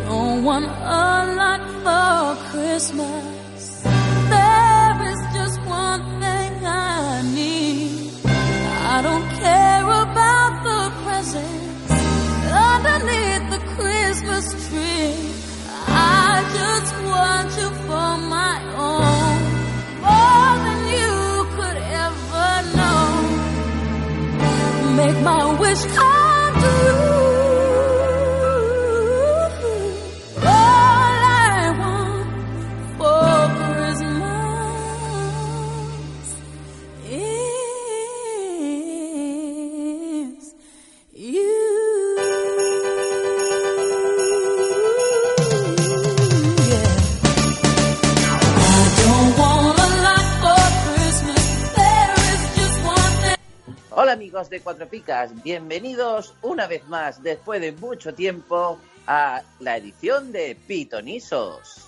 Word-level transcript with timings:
don't 0.07 0.43
want 0.43 0.65
a 0.65 0.69
lot 1.35 1.61
for 1.83 2.35
Christmas. 2.51 3.25
My 25.25 25.59
wish. 25.59 25.83
I 25.97 26.14
de 54.35 54.59
Cuatro 54.59 54.85
Picas, 54.85 55.31
bienvenidos 55.43 56.33
una 56.41 56.67
vez 56.67 56.85
más, 56.89 57.23
después 57.23 57.61
de 57.61 57.71
mucho 57.71 58.13
tiempo, 58.13 58.77
a 59.07 59.41
la 59.61 59.77
edición 59.77 60.33
de 60.33 60.57
Pitonisos. 60.67 61.87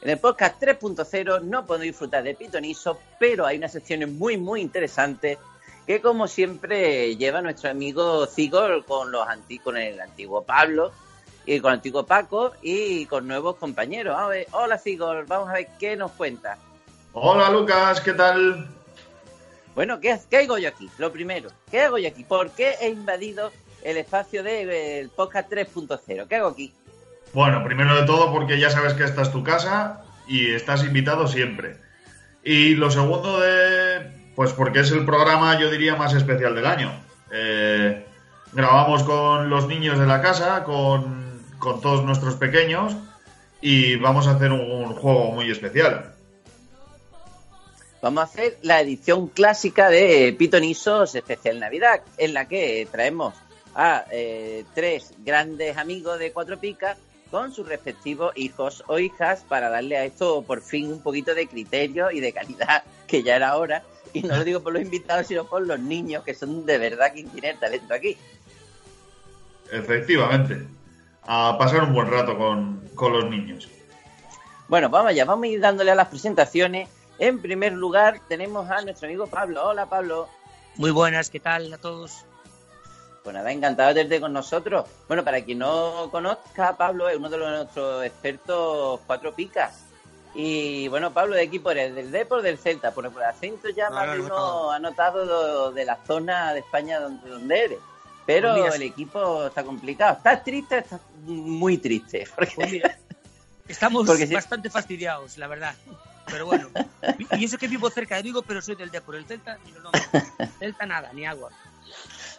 En 0.00 0.10
el 0.10 0.18
podcast 0.18 0.60
3.0 0.60 1.42
no 1.42 1.64
puedo 1.64 1.82
disfrutar 1.82 2.24
de 2.24 2.34
Pitoniso, 2.34 2.98
pero 3.20 3.46
hay 3.46 3.56
una 3.56 3.68
sección 3.68 4.18
muy, 4.18 4.36
muy 4.36 4.60
interesante 4.60 5.38
que, 5.86 6.00
como 6.00 6.26
siempre, 6.26 7.14
lleva 7.14 7.40
nuestro 7.40 7.70
amigo 7.70 8.26
Cigor 8.26 8.84
con, 8.84 9.12
los 9.12 9.28
con 9.62 9.76
el 9.76 10.00
antiguo 10.00 10.42
Pablo 10.42 10.90
y 11.46 11.60
con 11.60 11.70
el 11.70 11.76
antiguo 11.76 12.04
Paco 12.04 12.54
y 12.62 13.06
con 13.06 13.28
nuevos 13.28 13.54
compañeros. 13.56 14.18
hola 14.50 14.76
Cigor, 14.76 15.24
vamos 15.28 15.50
a 15.50 15.52
ver 15.52 15.68
qué 15.78 15.96
nos 15.96 16.10
cuenta. 16.10 16.58
Hola 17.12 17.48
Lucas, 17.48 18.00
¿qué 18.00 18.12
tal? 18.12 18.75
Bueno, 19.76 20.00
¿qué, 20.00 20.18
hago 20.38 20.56
yo 20.56 20.70
aquí? 20.70 20.88
Lo 20.96 21.12
primero, 21.12 21.50
¿qué 21.70 21.82
hago 21.82 21.98
yo 21.98 22.08
aquí? 22.08 22.24
¿Por 22.24 22.50
qué 22.52 22.76
he 22.80 22.88
invadido 22.88 23.52
el 23.84 23.98
espacio 23.98 24.42
del 24.42 25.10
podcast 25.10 25.52
3.0? 25.52 26.26
¿Qué 26.26 26.36
hago 26.36 26.48
aquí? 26.48 26.72
Bueno, 27.34 27.62
primero 27.62 27.94
de 27.94 28.06
todo 28.06 28.32
porque 28.32 28.58
ya 28.58 28.70
sabes 28.70 28.94
que 28.94 29.04
esta 29.04 29.20
es 29.20 29.30
tu 29.30 29.44
casa 29.44 30.02
y 30.26 30.54
estás 30.54 30.82
invitado 30.82 31.28
siempre. 31.28 31.76
Y 32.42 32.74
lo 32.74 32.90
segundo 32.90 33.38
de, 33.38 34.30
pues 34.34 34.54
porque 34.54 34.80
es 34.80 34.90
el 34.92 35.04
programa, 35.04 35.60
yo 35.60 35.70
diría, 35.70 35.94
más 35.94 36.14
especial 36.14 36.54
del 36.54 36.64
año. 36.64 36.90
Eh, 37.30 38.02
grabamos 38.54 39.02
con 39.02 39.50
los 39.50 39.68
niños 39.68 39.98
de 39.98 40.06
la 40.06 40.22
casa, 40.22 40.64
con 40.64 41.42
todos 41.60 42.02
nuestros 42.02 42.36
pequeños 42.36 42.96
y 43.60 43.96
vamos 43.96 44.26
a 44.26 44.36
hacer 44.36 44.52
un 44.52 44.94
juego 44.94 45.32
muy 45.32 45.50
especial 45.50 46.15
vamos 48.02 48.20
a 48.20 48.24
hacer 48.24 48.58
la 48.62 48.80
edición 48.80 49.28
clásica 49.28 49.90
de 49.90 50.34
Pitonisos 50.38 51.14
Especial 51.14 51.60
Navidad, 51.60 52.00
en 52.18 52.34
la 52.34 52.46
que 52.46 52.86
traemos 52.90 53.34
a 53.74 54.04
eh, 54.10 54.64
tres 54.74 55.12
grandes 55.18 55.76
amigos 55.76 56.18
de 56.18 56.32
Cuatro 56.32 56.58
Picas 56.58 56.98
con 57.30 57.52
sus 57.52 57.68
respectivos 57.68 58.32
hijos 58.36 58.84
o 58.86 58.98
hijas 58.98 59.44
para 59.48 59.68
darle 59.68 59.96
a 59.96 60.04
esto 60.04 60.42
por 60.42 60.62
fin 60.62 60.92
un 60.92 61.00
poquito 61.00 61.34
de 61.34 61.46
criterio 61.46 62.10
y 62.10 62.20
de 62.20 62.32
calidad, 62.32 62.84
que 63.06 63.22
ya 63.22 63.36
era 63.36 63.56
hora. 63.56 63.82
Y 64.12 64.22
no 64.22 64.36
lo 64.36 64.44
digo 64.44 64.60
por 64.60 64.72
los 64.72 64.82
invitados, 64.82 65.26
sino 65.26 65.44
por 65.44 65.66
los 65.66 65.78
niños, 65.78 66.24
que 66.24 66.32
son 66.32 66.64
de 66.64 66.78
verdad 66.78 67.12
quien 67.12 67.28
tiene 67.28 67.50
el 67.50 67.58
talento 67.58 67.92
aquí. 67.92 68.16
Efectivamente. 69.70 70.66
A 71.28 71.58
pasar 71.58 71.82
un 71.82 71.92
buen 71.92 72.08
rato 72.08 72.38
con, 72.38 72.88
con 72.94 73.12
los 73.12 73.28
niños. 73.28 73.68
Bueno, 74.68 74.88
vamos 74.88 75.10
allá, 75.10 75.24
vamos 75.24 75.44
a 75.44 75.48
ir 75.48 75.60
dándole 75.60 75.90
a 75.90 75.94
las 75.94 76.08
presentaciones 76.08 76.88
en 77.18 77.40
primer 77.40 77.72
lugar, 77.72 78.20
tenemos 78.28 78.70
a 78.70 78.82
nuestro 78.82 79.08
amigo 79.08 79.26
Pablo. 79.26 79.64
Hola, 79.66 79.86
Pablo. 79.86 80.28
Muy 80.76 80.90
buenas, 80.90 81.30
¿qué 81.30 81.40
tal 81.40 81.72
a 81.72 81.78
todos? 81.78 82.24
Pues 83.22 83.34
nada, 83.34 83.50
encantado 83.50 83.88
de 83.88 83.94
tenerte 83.94 84.20
con 84.20 84.32
nosotros. 84.32 84.86
Bueno, 85.08 85.24
para 85.24 85.42
quien 85.42 85.58
no 85.58 86.08
conozca, 86.10 86.76
Pablo 86.76 87.08
es 87.08 87.16
uno 87.16 87.28
de 87.28 87.38
los, 87.38 87.50
nuestros 87.50 88.04
expertos 88.04 89.00
cuatro 89.06 89.34
picas. 89.34 89.82
Y 90.34 90.86
bueno, 90.88 91.12
Pablo, 91.12 91.34
¿de 91.34 91.42
equipo 91.42 91.70
eres? 91.70 91.94
¿Del 91.94 92.12
Depor 92.12 92.42
del 92.42 92.58
Celta? 92.58 92.92
Por 92.92 93.06
el 93.06 93.22
acento 93.22 93.70
ya 93.70 93.88
más 93.88 94.12
de 94.12 94.20
uno 94.20 94.70
ha 94.70 94.78
notado 94.78 95.72
de, 95.72 95.84
la 95.84 95.98
zona 96.06 96.52
de 96.52 96.60
España 96.60 97.00
donde, 97.00 97.28
donde 97.28 97.64
eres. 97.64 97.78
Pero 98.26 98.54
pues 98.56 98.74
el 98.74 98.82
equipo 98.82 99.46
está 99.46 99.64
complicado. 99.64 100.18
¿Estás 100.18 100.44
triste? 100.44 100.78
Estás 100.78 101.00
muy 101.24 101.78
triste. 101.78 102.28
Porque... 102.36 102.54
Pues 102.54 102.82
estamos 103.66 104.06
bastante 104.30 104.68
fastidiados, 104.68 105.38
la 105.38 105.46
verdad. 105.46 105.74
Pero 106.26 106.46
bueno, 106.46 106.68
y 107.38 107.44
eso 107.44 107.56
que 107.56 107.68
vivo 107.68 107.88
cerca 107.88 108.16
de 108.16 108.22
Vigo, 108.22 108.42
pero 108.42 108.60
soy 108.60 108.74
del 108.74 108.90
por 109.02 109.14
El 109.14 109.24
Celta, 109.26 109.58
y 109.66 109.72
no, 109.72 109.90
Celta 110.58 110.86
nada, 110.86 111.12
ni 111.12 111.24
agua. 111.24 111.50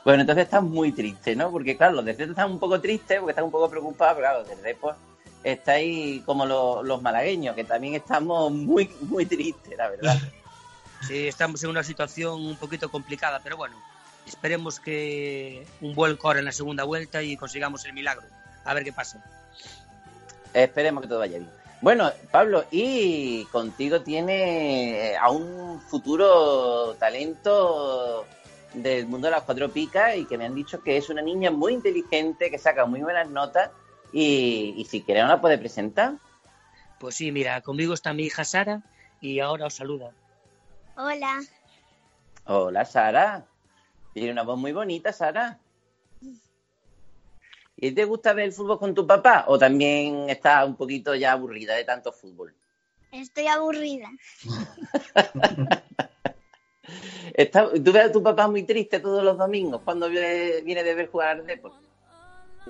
Bueno, 0.04 0.22
entonces 0.22 0.46
estás 0.46 0.64
muy 0.64 0.92
triste, 0.92 1.36
¿no? 1.36 1.52
Porque 1.52 1.78
claro, 1.78 1.96
los 1.96 2.06
de 2.06 2.14
Celta 2.14 2.32
están 2.32 2.52
un 2.52 2.60
poco 2.60 2.80
tristes, 2.82 3.20
porque 3.20 3.32
están 3.32 3.46
un 3.46 3.52
poco 3.52 3.70
preocupados, 3.70 4.16
pero 4.16 4.28
claro, 4.28 4.44
del 4.44 4.62
Depor 4.62 4.96
estáis 5.44 6.24
como 6.24 6.46
los, 6.46 7.02
malagueños, 7.02 7.56
que 7.56 7.64
también 7.64 7.96
estamos 7.96 8.52
muy, 8.52 8.90
muy 9.02 9.26
tristes, 9.26 9.78
la 9.78 9.90
verdad. 9.90 10.20
Sí, 11.08 11.28
estamos 11.28 11.64
en 11.64 11.70
una 11.70 11.84
situación 11.84 12.46
un 12.46 12.58
poquito 12.58 12.90
complicada, 12.90 13.40
pero 13.44 13.56
bueno, 13.56 13.76
esperemos 14.26 14.80
que 14.80 15.66
un 15.82 15.96
buen 15.96 16.18
core 16.18 16.40
en 16.40 16.46
la 16.46 16.52
segunda 16.52 16.84
vuelta 16.84 17.22
y 17.22 17.38
consigamos 17.38 17.86
el 17.86 17.94
milagro. 17.94 18.26
A 18.66 18.74
ver 18.74 18.84
qué 18.84 18.92
pasa. 18.92 19.24
Esperemos 20.54 21.04
que 21.04 21.08
todo 21.08 21.20
vaya 21.20 21.38
bien. 21.38 21.50
Bueno, 21.80 22.12
Pablo, 22.32 22.66
y 22.72 23.46
contigo 23.46 24.02
tiene 24.02 25.16
a 25.16 25.30
un 25.30 25.80
futuro 25.82 26.96
talento 26.96 28.26
del 28.74 29.08
mundo 29.08 29.28
de 29.28 29.32
las 29.32 29.44
cuatro 29.44 29.70
picas 29.70 30.18
y 30.18 30.26
que 30.26 30.38
me 30.38 30.46
han 30.46 30.56
dicho 30.56 30.82
que 30.82 30.98
es 30.98 31.10
una 31.10 31.22
niña 31.22 31.52
muy 31.52 31.74
inteligente, 31.74 32.50
que 32.50 32.58
saca 32.58 32.86
muy 32.86 33.02
buenas 33.02 33.30
notas 33.30 33.70
y, 34.12 34.86
si 34.90 35.02
quiere 35.04 35.22
no 35.22 35.28
la 35.28 35.40
puede 35.40 35.58
presentar. 35.60 36.16
Pues 37.00 37.16
sí, 37.16 37.32
mira, 37.32 37.62
conmigo 37.62 37.94
está 37.94 38.12
mi 38.12 38.24
hija 38.24 38.44
Sara 38.44 38.82
y 39.22 39.40
ahora 39.40 39.68
os 39.68 39.76
saluda. 39.76 40.12
Hola. 40.96 41.42
Hola, 42.46 42.86
Sara. 42.86 43.46
Tiene 44.14 44.32
una 44.32 44.42
voz 44.42 44.58
muy 44.58 44.72
bonita, 44.72 45.14
Sara. 45.14 45.60
¿Y 47.80 47.92
te 47.92 48.06
gusta 48.06 48.34
ver 48.34 48.46
el 48.46 48.54
fútbol 48.54 48.80
con 48.80 48.96
tu 48.96 49.06
papá 49.06 49.46
o 49.48 49.60
también 49.60 50.28
estás 50.32 50.66
un 50.66 50.76
poquito 50.76 51.14
ya 51.14 51.34
aburrida 51.34 51.76
de 51.76 51.84
tanto 51.84 52.12
fútbol? 52.12 52.56
Estoy 53.12 53.46
aburrida. 53.46 54.10
¿Tú 57.84 57.92
ves 57.92 58.06
a 58.06 58.12
tu 58.12 58.24
papá 58.24 58.48
muy 58.48 58.64
triste 58.64 59.00
todos 59.00 59.24
los 59.24 59.38
domingos 59.38 59.82
cuando 59.86 60.10
viene, 60.10 60.84
de 60.84 60.96
ver 60.96 61.08
jugar 61.08 61.38
al 61.38 61.46
deporte? 61.46 61.86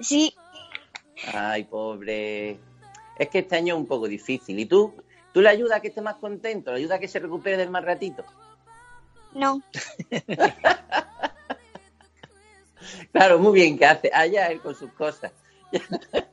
Sí. 0.01 0.35
Ay, 1.33 1.63
pobre. 1.63 2.59
Es 3.17 3.29
que 3.29 3.39
este 3.39 3.55
año 3.55 3.75
es 3.75 3.79
un 3.79 3.87
poco 3.87 4.09
difícil. 4.09 4.59
¿Y 4.59 4.65
tú? 4.65 4.93
¿Tú 5.33 5.41
le 5.41 5.47
ayudas 5.47 5.77
a 5.77 5.81
que 5.81 5.87
esté 5.87 6.01
más 6.01 6.15
contento? 6.15 6.71
¿Le 6.71 6.79
ayudas 6.79 6.97
a 6.97 6.99
que 6.99 7.07
se 7.07 7.19
recupere 7.19 7.55
del 7.55 7.69
mal 7.69 7.83
ratito? 7.83 8.25
No. 9.33 9.61
Claro, 13.17 13.39
muy 13.39 13.53
bien, 13.53 13.77
que 13.79 13.85
hace 13.85 14.11
allá 14.13 14.47
él 14.47 14.61
con 14.61 14.75
sus 14.75 14.91
cosas. 14.93 15.31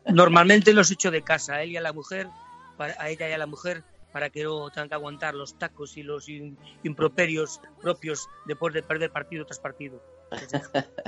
Normalmente 0.06 0.74
los 0.74 0.90
echo 0.90 1.10
de 1.10 1.22
casa, 1.22 1.54
a 1.54 1.62
él 1.62 1.70
y 1.70 1.76
a 1.78 1.80
la 1.80 1.94
mujer, 1.94 2.28
para, 2.76 2.94
a 2.98 3.08
ella 3.08 3.26
y 3.26 3.32
a 3.32 3.38
la 3.38 3.46
mujer, 3.46 3.82
para 4.12 4.28
que 4.28 4.44
no 4.44 4.70
tengan 4.70 4.90
que 4.90 4.94
aguantar 4.94 5.34
los 5.34 5.54
tacos 5.58 5.96
y 5.96 6.02
los 6.02 6.28
in- 6.28 6.58
improperios 6.82 7.58
propios 7.80 8.28
después 8.44 8.74
de 8.74 8.82
perder 8.82 9.10
partido 9.10 9.46
tras 9.46 9.60
partido. 9.60 10.02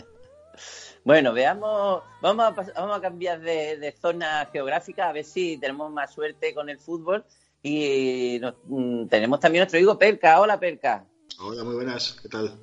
Bueno, 1.05 1.33
veamos, 1.35 2.03
vamos 2.23 2.45
a, 2.47 2.51
vamos 2.81 2.97
a 2.97 3.01
cambiar 3.01 3.39
de, 3.41 3.77
de 3.77 3.93
zona 3.93 4.49
geográfica 4.51 5.09
a 5.09 5.13
ver 5.13 5.25
si 5.25 5.59
tenemos 5.59 5.93
más 5.93 6.13
suerte 6.13 6.55
con 6.55 6.69
el 6.71 6.79
fútbol. 6.81 7.25
Y 7.63 8.39
nos- 8.41 8.55
mm, 8.65 9.07
tenemos 9.07 9.39
también 9.39 9.61
nuestro 9.61 9.79
amigo 9.79 9.99
Perca. 9.99 10.41
Hola, 10.41 10.59
Perca. 10.59 11.05
Hola, 11.39 11.63
muy 11.63 11.75
buenas, 11.75 12.19
¿qué 12.23 12.29
tal? 12.29 12.59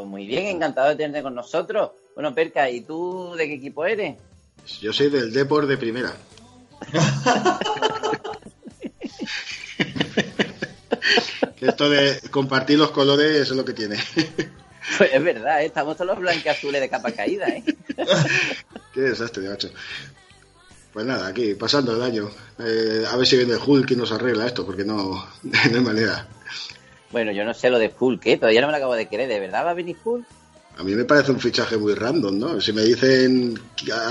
Pues 0.00 0.08
muy 0.08 0.26
bien, 0.26 0.46
encantado 0.46 0.88
de 0.88 0.96
tenerte 0.96 1.22
con 1.22 1.34
nosotros. 1.34 1.90
Bueno, 2.14 2.34
Perca, 2.34 2.70
¿y 2.70 2.80
tú 2.80 3.34
de 3.36 3.46
qué 3.46 3.56
equipo 3.56 3.84
eres? 3.84 4.16
Yo 4.80 4.94
soy 4.94 5.10
del 5.10 5.30
Depor 5.30 5.66
de 5.66 5.76
primera. 5.76 6.16
Esto 11.60 11.90
de 11.90 12.18
compartir 12.30 12.78
los 12.78 12.92
colores 12.92 13.42
es 13.42 13.50
lo 13.50 13.62
que 13.62 13.74
tiene. 13.74 13.98
Pues 14.96 15.10
es 15.12 15.22
verdad, 15.22 15.60
¿eh? 15.60 15.66
estamos 15.66 15.98
todos 15.98 16.12
los 16.12 16.18
blanqueazules 16.18 16.80
de 16.80 16.88
capa 16.88 17.12
caída, 17.12 17.46
¿eh? 17.48 17.62
Qué 18.94 19.02
desastre, 19.02 19.50
macho. 19.50 19.68
Pues 20.94 21.04
nada, 21.04 21.26
aquí, 21.26 21.54
pasando 21.56 21.94
el 21.94 22.00
año. 22.00 22.30
Eh, 22.58 23.04
a 23.06 23.16
ver 23.16 23.26
si 23.26 23.36
viene 23.36 23.52
el 23.52 23.60
Hulk 23.64 23.90
y 23.90 23.96
nos 23.96 24.12
arregla 24.12 24.46
esto, 24.46 24.64
porque 24.64 24.86
no, 24.86 25.28
no 25.42 25.58
hay 25.62 25.80
manera. 25.82 26.26
Bueno, 27.10 27.32
yo 27.32 27.44
no 27.44 27.54
sé 27.54 27.70
lo 27.70 27.78
de 27.78 27.92
Hulk, 27.98 28.26
¿eh? 28.26 28.36
Todavía 28.36 28.60
no 28.60 28.66
me 28.68 28.72
lo 28.72 28.76
acabo 28.76 28.94
de 28.94 29.06
querer. 29.06 29.28
¿De 29.28 29.40
verdad 29.40 29.64
va 29.64 29.70
a 29.70 29.74
venir 29.74 29.96
Hulk? 30.02 30.24
A 30.78 30.82
mí 30.82 30.94
me 30.94 31.04
parece 31.04 31.32
un 31.32 31.40
fichaje 31.40 31.76
muy 31.76 31.92
random, 31.94 32.38
¿no? 32.38 32.60
Si 32.60 32.72
me 32.72 32.82
dicen 32.82 33.60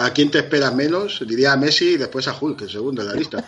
a 0.01 0.11
quién 0.13 0.29
te 0.29 0.39
esperas 0.39 0.75
menos, 0.75 1.23
diría 1.27 1.53
a 1.53 1.57
Messi 1.57 1.93
y 1.93 1.97
después 1.97 2.27
a 2.27 2.37
Hulk, 2.39 2.61
el 2.61 2.69
segundo 2.69 3.01
en 3.01 3.07
la 3.07 3.13
lista. 3.15 3.43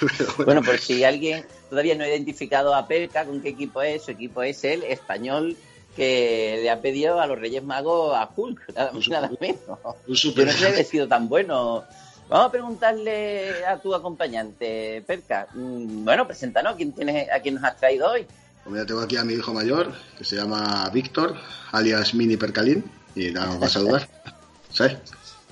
Bueno, 0.00 0.32
Bueno, 0.46 0.62
por 0.62 0.78
si 0.78 1.04
alguien 1.04 1.44
todavía 1.68 1.94
no 1.96 2.04
ha 2.04 2.08
identificado 2.08 2.74
a 2.74 2.86
Perca 2.86 3.26
con 3.26 3.42
qué 3.42 3.50
equipo 3.50 3.82
es, 3.82 4.04
su 4.04 4.12
equipo 4.12 4.42
es 4.42 4.64
el 4.64 4.84
español 4.84 5.56
que 5.96 6.60
le 6.62 6.70
ha 6.70 6.80
pedido 6.80 7.20
a 7.20 7.26
los 7.26 7.38
Reyes 7.38 7.62
Magos 7.62 8.16
a 8.16 8.30
Hulk, 8.34 8.60
nada, 8.74 8.92
más, 8.92 9.08
nada 9.08 9.30
menos. 9.38 9.78
un 10.06 10.16
super... 10.16 10.46
no 10.46 10.52
sé 10.52 10.74
si 10.74 10.80
he 10.80 10.84
sido 10.84 11.08
tan 11.08 11.28
bueno. 11.28 11.84
Vamos 12.30 12.46
a 12.46 12.50
preguntarle 12.52 13.64
a 13.66 13.76
tu 13.76 13.92
acompañante, 13.92 15.02
Perca. 15.06 15.48
Mm, 15.52 16.04
Bueno, 16.04 16.26
preséntanos, 16.26 16.76
¿quién 16.76 16.92
tienes, 16.92 17.28
¿a 17.30 17.40
quién 17.40 17.56
nos 17.56 17.64
has 17.64 17.76
traído 17.76 18.08
hoy? 18.12 18.24
Como 18.70 18.80
ya 18.80 18.86
tengo 18.86 19.00
aquí 19.00 19.16
a 19.16 19.24
mi 19.24 19.32
hijo 19.34 19.52
mayor, 19.52 19.92
que 20.16 20.24
se 20.24 20.36
llama 20.36 20.88
Víctor, 20.90 21.36
alias 21.72 22.14
Mini 22.14 22.36
Percalín, 22.36 22.88
y 23.16 23.32
nada, 23.32 23.46
nos 23.48 23.60
va 23.60 23.66
a 23.66 23.68
saludar. 23.68 24.08
¿Sí? 24.70 24.84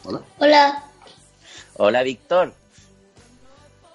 Hola. 0.05 0.21
Hola. 0.39 0.85
Hola, 1.79 2.05
Víctor. 2.05 2.55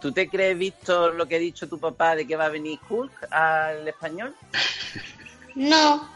¿Tú 0.01 0.11
te 0.11 0.27
crees, 0.27 0.57
Víctor, 0.57 1.15
lo 1.15 1.25
que 1.25 1.37
ha 1.37 1.39
dicho 1.39 1.69
tu 1.69 1.79
papá 1.79 2.17
de 2.17 2.27
que 2.27 2.35
va 2.35 2.47
a 2.47 2.49
venir 2.49 2.77
Hulk 2.89 3.31
al 3.31 3.87
español? 3.87 4.35
No. 5.55 6.09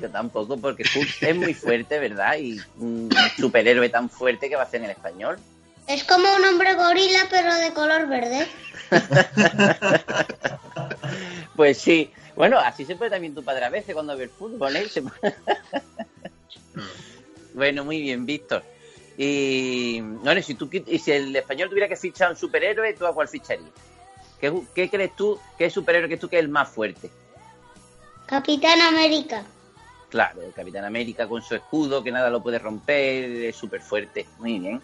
Yo 0.00 0.10
tampoco, 0.10 0.56
porque 0.56 0.82
Hulk 0.82 1.22
es 1.22 1.36
muy 1.36 1.54
fuerte, 1.54 2.00
¿verdad? 2.00 2.38
Y 2.38 2.60
un 2.78 3.08
superhéroe 3.36 3.88
tan 3.88 4.10
fuerte 4.10 4.48
que 4.48 4.56
va 4.56 4.64
a 4.64 4.66
ser 4.68 4.80
en 4.80 4.86
el 4.86 4.90
español. 4.90 5.38
Es 5.86 6.02
como 6.02 6.26
un 6.34 6.44
hombre 6.44 6.74
gorila, 6.74 7.20
pero 7.30 7.54
de 7.54 7.72
color 7.72 8.08
verde. 8.08 8.48
Pues 11.58 11.78
sí. 11.78 12.08
Bueno, 12.36 12.56
así 12.56 12.84
se 12.84 12.94
puede 12.94 13.10
también 13.10 13.34
tu 13.34 13.42
padre 13.42 13.64
a 13.64 13.68
veces 13.68 13.92
cuando 13.92 14.16
ve 14.16 14.22
el 14.22 14.30
fútbol, 14.30 14.76
¿eh? 14.76 14.88
Se 14.88 15.02
bueno, 17.52 17.84
muy 17.84 18.00
bien, 18.00 18.24
Víctor. 18.24 18.62
Y 19.16 20.00
bueno, 20.00 20.40
si 20.40 20.54
tú 20.54 20.70
y 20.72 21.00
si 21.00 21.10
el 21.10 21.34
español 21.34 21.68
tuviera 21.68 21.88
que 21.88 21.96
fichar 21.96 22.30
un 22.30 22.36
superhéroe, 22.36 22.94
¿tú 22.94 23.06
a 23.06 23.12
cuál 23.12 23.26
ficharías? 23.26 23.72
¿Qué, 24.40 24.52
qué 24.72 24.88
crees 24.88 25.16
tú 25.16 25.36
que 25.58 25.64
es 25.64 25.72
superhéroe 25.72 26.08
que 26.08 26.16
tú 26.16 26.28
que 26.28 26.36
es 26.36 26.44
el 26.44 26.48
más 26.48 26.68
fuerte? 26.68 27.10
Capitán 28.26 28.80
América. 28.80 29.42
Claro, 30.10 30.42
el 30.42 30.52
Capitán 30.52 30.84
América 30.84 31.26
con 31.26 31.42
su 31.42 31.56
escudo, 31.56 32.04
que 32.04 32.12
nada 32.12 32.30
lo 32.30 32.40
puede 32.40 32.60
romper, 32.60 33.46
es 33.46 33.56
súper 33.56 33.80
fuerte. 33.80 34.28
Muy 34.38 34.60
bien. 34.60 34.80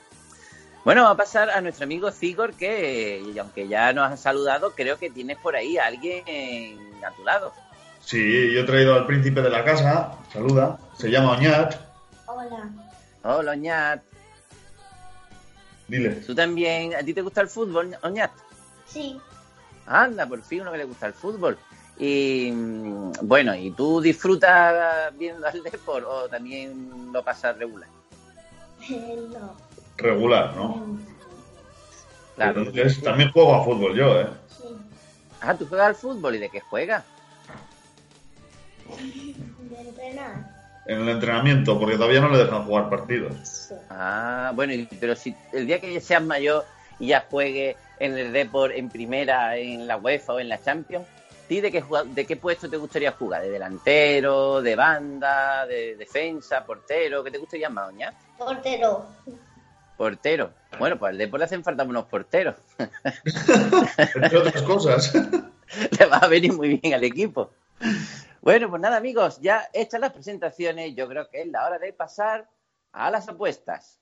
Bueno, 0.84 1.02
vamos 1.02 1.14
a 1.14 1.16
pasar 1.16 1.50
a 1.50 1.62
nuestro 1.62 1.84
amigo 1.84 2.10
Zigor, 2.10 2.52
que 2.52 3.22
y 3.34 3.38
aunque 3.38 3.66
ya 3.66 3.92
nos 3.94 4.10
han 4.10 4.18
saludado, 4.18 4.72
creo 4.72 4.98
que 4.98 5.08
tienes 5.08 5.38
por 5.38 5.56
ahí 5.56 5.78
a 5.78 5.86
alguien 5.86 6.22
a 7.02 7.10
tu 7.12 7.24
lado. 7.24 7.52
Sí, 8.00 8.52
yo 8.52 8.60
he 8.60 8.64
traído 8.64 8.94
al 8.94 9.06
príncipe 9.06 9.40
de 9.40 9.48
la 9.48 9.64
casa, 9.64 10.12
saluda, 10.30 10.78
se 10.98 11.08
llama 11.10 11.32
Oñat, 11.32 11.74
Hola. 12.26 12.70
Hola, 13.22 13.52
Oñat. 13.52 14.02
dile. 15.88 16.10
¿Tú 16.16 16.34
también? 16.34 16.94
¿A 16.94 16.98
ti 16.98 17.14
te 17.14 17.22
gusta 17.22 17.40
el 17.40 17.48
fútbol, 17.48 17.96
Oñat? 18.02 18.32
Sí. 18.86 19.18
Anda, 19.86 20.26
por 20.26 20.42
fin 20.42 20.60
uno 20.62 20.72
que 20.72 20.78
le 20.78 20.84
gusta 20.84 21.06
el 21.06 21.14
fútbol. 21.14 21.58
Y 21.98 22.50
mm, 22.52 23.12
bueno, 23.22 23.54
¿y 23.54 23.70
tú 23.70 24.02
disfrutas 24.02 25.16
viendo 25.16 25.46
al 25.46 25.62
deporte 25.62 26.06
o 26.06 26.28
también 26.28 27.10
lo 27.10 27.22
pasas 27.22 27.56
regular? 27.56 27.88
no. 28.90 29.56
Regular, 29.96 30.56
¿no? 30.56 30.98
Claro. 32.34 32.60
Entonces, 32.62 33.02
también 33.02 33.30
juego 33.30 33.54
a 33.54 33.64
fútbol 33.64 33.94
yo, 33.96 34.20
¿eh? 34.20 34.26
Sí. 34.48 34.76
Ah, 35.40 35.56
¿tú 35.56 35.66
juegas 35.66 35.86
al 35.88 35.94
fútbol 35.94 36.34
y 36.34 36.38
de 36.38 36.50
qué 36.50 36.60
juegas? 36.60 37.04
De 39.58 39.80
entrenar. 39.80 40.44
En 40.86 41.00
el 41.02 41.08
entrenamiento, 41.08 41.78
porque 41.78 41.94
todavía 41.96 42.20
no 42.20 42.28
le 42.30 42.38
dejan 42.38 42.64
jugar 42.64 42.90
partidos. 42.90 43.32
Sí. 43.48 43.74
Ah, 43.88 44.52
bueno, 44.54 44.74
y- 44.74 44.86
pero 45.00 45.14
si 45.14 45.34
el 45.52 45.66
día 45.66 45.80
que 45.80 46.00
seas 46.00 46.22
mayor 46.22 46.66
y 46.98 47.08
ya 47.08 47.26
juegue 47.30 47.76
en 47.98 48.18
el 48.18 48.32
Deport, 48.32 48.74
en 48.74 48.88
primera, 48.90 49.56
en 49.56 49.86
la 49.86 49.96
UEFA 49.96 50.34
o 50.34 50.40
en 50.40 50.48
la 50.48 50.60
Champions, 50.60 51.06
¿ti 51.48 51.60
de 51.60 51.70
qué, 51.70 51.82
de 52.06 52.26
qué 52.26 52.36
puesto 52.36 52.68
te 52.68 52.76
gustaría 52.76 53.12
jugar? 53.12 53.42
¿De 53.42 53.50
delantero, 53.50 54.60
de 54.60 54.76
banda, 54.76 55.66
de 55.66 55.96
defensa, 55.96 56.64
portero? 56.66 57.22
¿Qué 57.24 57.30
te 57.30 57.38
gustaría 57.38 57.70
más, 57.70 57.88
Oña? 57.88 58.12
Portero. 58.36 59.06
Portero. 59.96 60.52
Bueno, 60.78 60.98
pues 60.98 61.10
al 61.10 61.18
Deport 61.18 61.38
le 61.38 61.44
hacen 61.44 61.64
falta 61.64 61.84
unos 61.84 62.06
porteros. 62.06 62.56
Entre 62.78 64.38
otras 64.38 64.62
cosas. 64.62 65.14
le 65.98 66.06
va 66.06 66.18
a 66.18 66.28
venir 66.28 66.52
muy 66.52 66.76
bien 66.76 66.94
al 66.94 67.04
equipo. 67.04 67.50
Bueno, 68.40 68.68
pues 68.68 68.82
nada, 68.82 68.96
amigos, 68.96 69.40
ya 69.40 69.68
hechas 69.72 70.00
las 70.00 70.12
presentaciones, 70.12 70.94
yo 70.94 71.08
creo 71.08 71.28
que 71.30 71.42
es 71.42 71.48
la 71.48 71.66
hora 71.66 71.78
de 71.78 71.92
pasar 71.92 72.48
a 72.92 73.10
las 73.10 73.28
apuestas. 73.28 74.00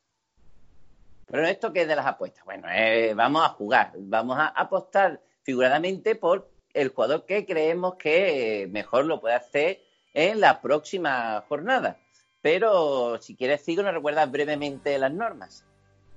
Pero 1.26 1.46
esto 1.46 1.72
qué 1.72 1.82
es 1.82 1.88
de 1.88 1.96
las 1.96 2.06
apuestas? 2.06 2.44
Bueno, 2.44 2.68
eh, 2.70 3.14
vamos 3.14 3.44
a 3.44 3.50
jugar, 3.50 3.92
vamos 3.96 4.38
a 4.38 4.49
apostar 4.49 5.20
figuradamente 5.42 6.14
por 6.14 6.50
el 6.75 6.88
jugador 6.88 7.25
que 7.26 7.46
creemos 7.46 7.94
que 7.96 8.62
eh, 8.62 8.66
mejor 8.66 9.04
lo 9.04 9.20
puede 9.20 9.34
hacer 9.34 9.80
en 10.14 10.40
la 10.40 10.61
próxima 10.61 11.44
jornada. 11.49 11.99
Pero 12.40 13.18
si 13.22 13.37
quieres, 13.37 13.64
Cigo, 13.64 13.82
nos 13.82 13.94
recuerdas 13.94 14.30
brevemente 14.30 14.99
las 14.99 15.12
normas. 15.12 15.64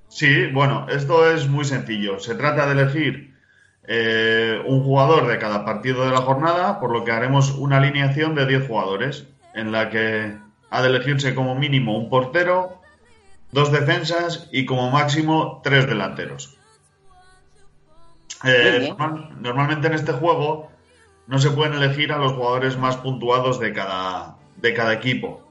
Sí, 0.09 0.47
bueno, 0.47 0.87
esto 0.89 1.29
es 1.29 1.47
muy 1.47 1.65
sencillo. 1.65 2.19
Se 2.19 2.35
trata 2.35 2.65
de 2.67 2.81
elegir 2.81 3.35
eh, 3.87 4.61
un 4.65 4.83
jugador 4.83 5.27
de 5.27 5.37
cada 5.37 5.65
partido 5.65 6.05
de 6.05 6.11
la 6.11 6.21
jornada, 6.21 6.79
por 6.79 6.91
lo 6.91 7.03
que 7.03 7.11
haremos 7.11 7.51
una 7.51 7.77
alineación 7.77 8.33
de 8.35 8.45
10 8.45 8.67
jugadores, 8.67 9.27
en 9.53 9.71
la 9.71 9.89
que 9.89 10.37
ha 10.69 10.81
de 10.81 10.87
elegirse 10.89 11.35
como 11.35 11.55
mínimo 11.55 11.97
un 11.97 12.09
portero, 12.09 12.81
dos 13.51 13.71
defensas 13.71 14.47
y 14.51 14.65
como 14.65 14.89
máximo 14.91 15.61
tres 15.63 15.87
delanteros. 15.87 16.57
Eh, 18.43 18.87
normal- 18.89 19.29
normalmente 19.41 19.87
en 19.87 19.93
este 19.93 20.11
juego 20.11 20.69
no 21.27 21.39
se 21.39 21.51
pueden 21.51 21.73
elegir 21.73 22.11
a 22.11 22.17
los 22.17 22.33
jugadores 22.33 22.77
más 22.77 22.97
puntuados 22.97 23.59
de 23.59 23.73
cada, 23.73 24.37
de 24.57 24.73
cada 24.73 24.93
equipo. 24.93 25.44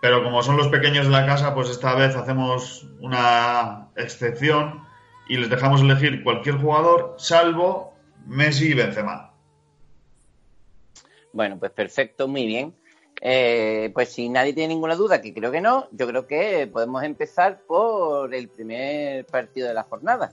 Pero 0.00 0.22
como 0.22 0.42
son 0.42 0.56
los 0.56 0.68
pequeños 0.68 1.06
de 1.06 1.12
la 1.12 1.26
casa, 1.26 1.54
pues 1.54 1.70
esta 1.70 1.94
vez 1.94 2.14
hacemos 2.14 2.86
una 3.00 3.88
excepción 3.96 4.86
y 5.28 5.36
les 5.36 5.50
dejamos 5.50 5.80
elegir 5.80 6.22
cualquier 6.22 6.56
jugador, 6.56 7.14
salvo 7.18 7.94
Messi 8.26 8.70
y 8.70 8.74
Benzema. 8.74 9.32
Bueno, 11.32 11.58
pues 11.58 11.72
perfecto, 11.72 12.28
muy 12.28 12.46
bien. 12.46 12.74
Eh, 13.20 13.90
pues 13.94 14.10
si 14.10 14.28
nadie 14.28 14.52
tiene 14.52 14.74
ninguna 14.74 14.94
duda, 14.94 15.20
que 15.20 15.34
creo 15.34 15.50
que 15.50 15.60
no, 15.60 15.88
yo 15.90 16.06
creo 16.06 16.26
que 16.26 16.68
podemos 16.68 17.02
empezar 17.02 17.62
por 17.66 18.32
el 18.34 18.48
primer 18.48 19.26
partido 19.26 19.68
de 19.68 19.74
la 19.74 19.82
jornada. 19.82 20.32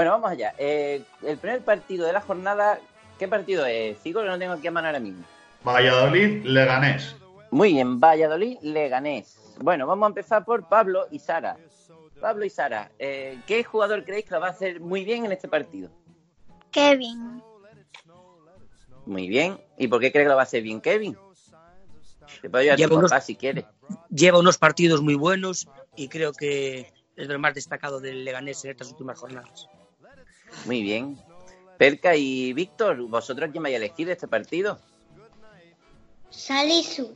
Bueno, 0.00 0.12
vamos 0.12 0.30
allá. 0.30 0.54
Eh, 0.56 1.02
el 1.26 1.36
primer 1.36 1.60
partido 1.62 2.06
de 2.06 2.14
la 2.14 2.22
jornada, 2.22 2.80
¿qué 3.18 3.28
partido 3.28 3.66
es? 3.66 3.98
Sigo 3.98 4.22
que 4.22 4.28
no 4.28 4.38
tengo 4.38 4.54
aquí 4.54 4.66
a 4.66 4.70
mano 4.70 4.86
ahora 4.86 4.98
mismo. 4.98 5.22
Valladolid, 5.62 6.42
Leganés. 6.46 7.14
Muy 7.50 7.74
bien, 7.74 8.00
Valladolid, 8.00 8.56
Leganés. 8.62 9.36
Bueno, 9.60 9.86
vamos 9.86 10.06
a 10.06 10.08
empezar 10.08 10.42
por 10.46 10.66
Pablo 10.70 11.06
y 11.10 11.18
Sara. 11.18 11.58
Pablo 12.18 12.46
y 12.46 12.48
Sara, 12.48 12.90
eh, 12.98 13.40
¿qué 13.46 13.62
jugador 13.62 14.06
creéis 14.06 14.24
que 14.24 14.30
lo 14.36 14.40
va 14.40 14.46
a 14.46 14.50
hacer 14.52 14.80
muy 14.80 15.04
bien 15.04 15.26
en 15.26 15.32
este 15.32 15.48
partido? 15.48 15.90
Kevin. 16.70 17.42
Muy 19.04 19.28
bien. 19.28 19.60
¿Y 19.76 19.86
por 19.88 20.00
qué 20.00 20.10
crees 20.10 20.24
que 20.24 20.28
lo 20.30 20.36
va 20.36 20.40
a 20.40 20.44
hacer 20.44 20.62
bien 20.62 20.80
Kevin? 20.80 21.14
Te 22.40 22.48
puedo 22.48 22.62
ayudar 22.62 22.76
a 22.76 22.78
Lleva 22.78 22.88
tu 22.88 22.96
unos- 23.00 23.10
papá 23.10 23.20
si 23.20 23.36
quieres. 23.36 23.66
Lleva 24.08 24.38
unos 24.38 24.56
partidos 24.56 25.02
muy 25.02 25.14
buenos 25.14 25.68
y 25.94 26.08
creo 26.08 26.32
que 26.32 26.90
es 27.16 27.28
de 27.28 27.34
lo 27.34 27.38
más 27.38 27.52
destacado 27.54 28.00
del 28.00 28.24
Leganés 28.24 28.64
en 28.64 28.70
estas 28.70 28.88
últimas 28.92 29.18
jornadas. 29.18 29.68
Muy 30.66 30.82
bien. 30.82 31.18
Perca 31.78 32.14
y 32.14 32.52
Víctor, 32.52 33.00
¿vosotros 33.08 33.48
quién 33.50 33.62
vais 33.62 33.74
a 33.74 33.78
elegir 33.78 34.10
este 34.10 34.28
partido? 34.28 34.78
Salisu. 36.28 37.14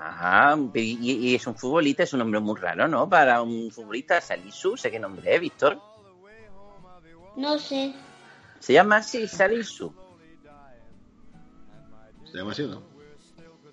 Ajá, 0.00 0.56
y, 0.74 1.30
y 1.30 1.34
es 1.34 1.44
un 1.48 1.56
futbolista, 1.56 2.04
es 2.04 2.12
un 2.12 2.20
nombre 2.20 2.38
muy 2.38 2.56
raro, 2.58 2.86
¿no? 2.86 3.08
Para 3.08 3.42
un 3.42 3.70
futbolista, 3.72 4.20
Salisu, 4.20 4.76
sé 4.76 4.90
qué 4.92 5.00
nombre 5.00 5.34
es, 5.34 5.40
Víctor. 5.40 5.80
No 7.36 7.58
sé. 7.58 7.92
Se 8.60 8.72
llama 8.72 8.98
así, 8.98 9.26
Salisu. 9.26 9.92
Se 12.30 12.38
llama 12.38 12.52
así, 12.52 12.62
¿no? 12.64 12.82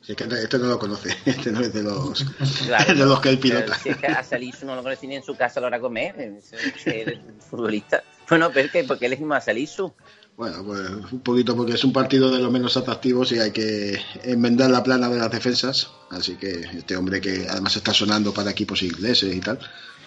Si 0.02 0.12
es 0.12 0.18
que 0.18 0.24
este 0.24 0.58
no 0.60 0.66
lo 0.68 0.80
conoce, 0.80 1.16
este 1.26 1.52
no 1.52 1.60
es 1.62 1.74
de 1.74 1.84
los, 1.84 2.24
Claro. 2.66 2.94
de 2.96 3.06
los 3.06 3.20
que 3.22 3.30
él 3.30 3.40
pilota. 3.40 3.76
Si 3.78 3.90
es 3.90 3.98
que 3.98 4.08
a 4.08 4.24
Salisu 4.24 4.66
no 4.66 4.76
lo 4.76 4.82
conocí 4.84 5.06
ni 5.08 5.16
en 5.16 5.24
su 5.24 5.36
casa 5.36 5.60
a 5.60 5.62
la 5.62 5.68
hora 5.68 5.78
de 5.78 5.82
comer, 5.82 6.20
es- 6.20 6.54
es- 6.54 6.88
es 6.88 7.20
futbolista. 7.50 8.04
Bueno, 8.30 8.52
Perca, 8.52 8.80
¿y 8.80 8.84
por 8.84 8.98
qué 8.98 9.06
elegimos 9.06 9.38
a 9.38 9.42
Salisu? 9.42 9.94
Bueno, 10.36 10.64
pues 10.66 10.90
un 11.12 11.22
poquito 11.22 11.56
porque 11.56 11.74
es 11.74 11.84
un 11.84 11.94
partido 11.94 12.30
de 12.30 12.40
los 12.40 12.52
menos 12.52 12.76
atractivos 12.76 13.32
y 13.32 13.40
hay 13.40 13.52
que 13.52 13.98
enmendar 14.24 14.70
la 14.70 14.84
plana 14.84 15.08
de 15.08 15.18
las 15.18 15.32
defensas. 15.32 15.92
Así 16.10 16.36
que 16.36 16.52
este 16.78 16.98
hombre 16.98 17.22
que 17.22 17.48
además 17.50 17.76
está 17.76 17.94
sonando 17.94 18.34
para 18.34 18.52
equipos 18.52 18.84
ingleses 18.84 19.34
y 19.34 19.40
tal, 19.40 19.60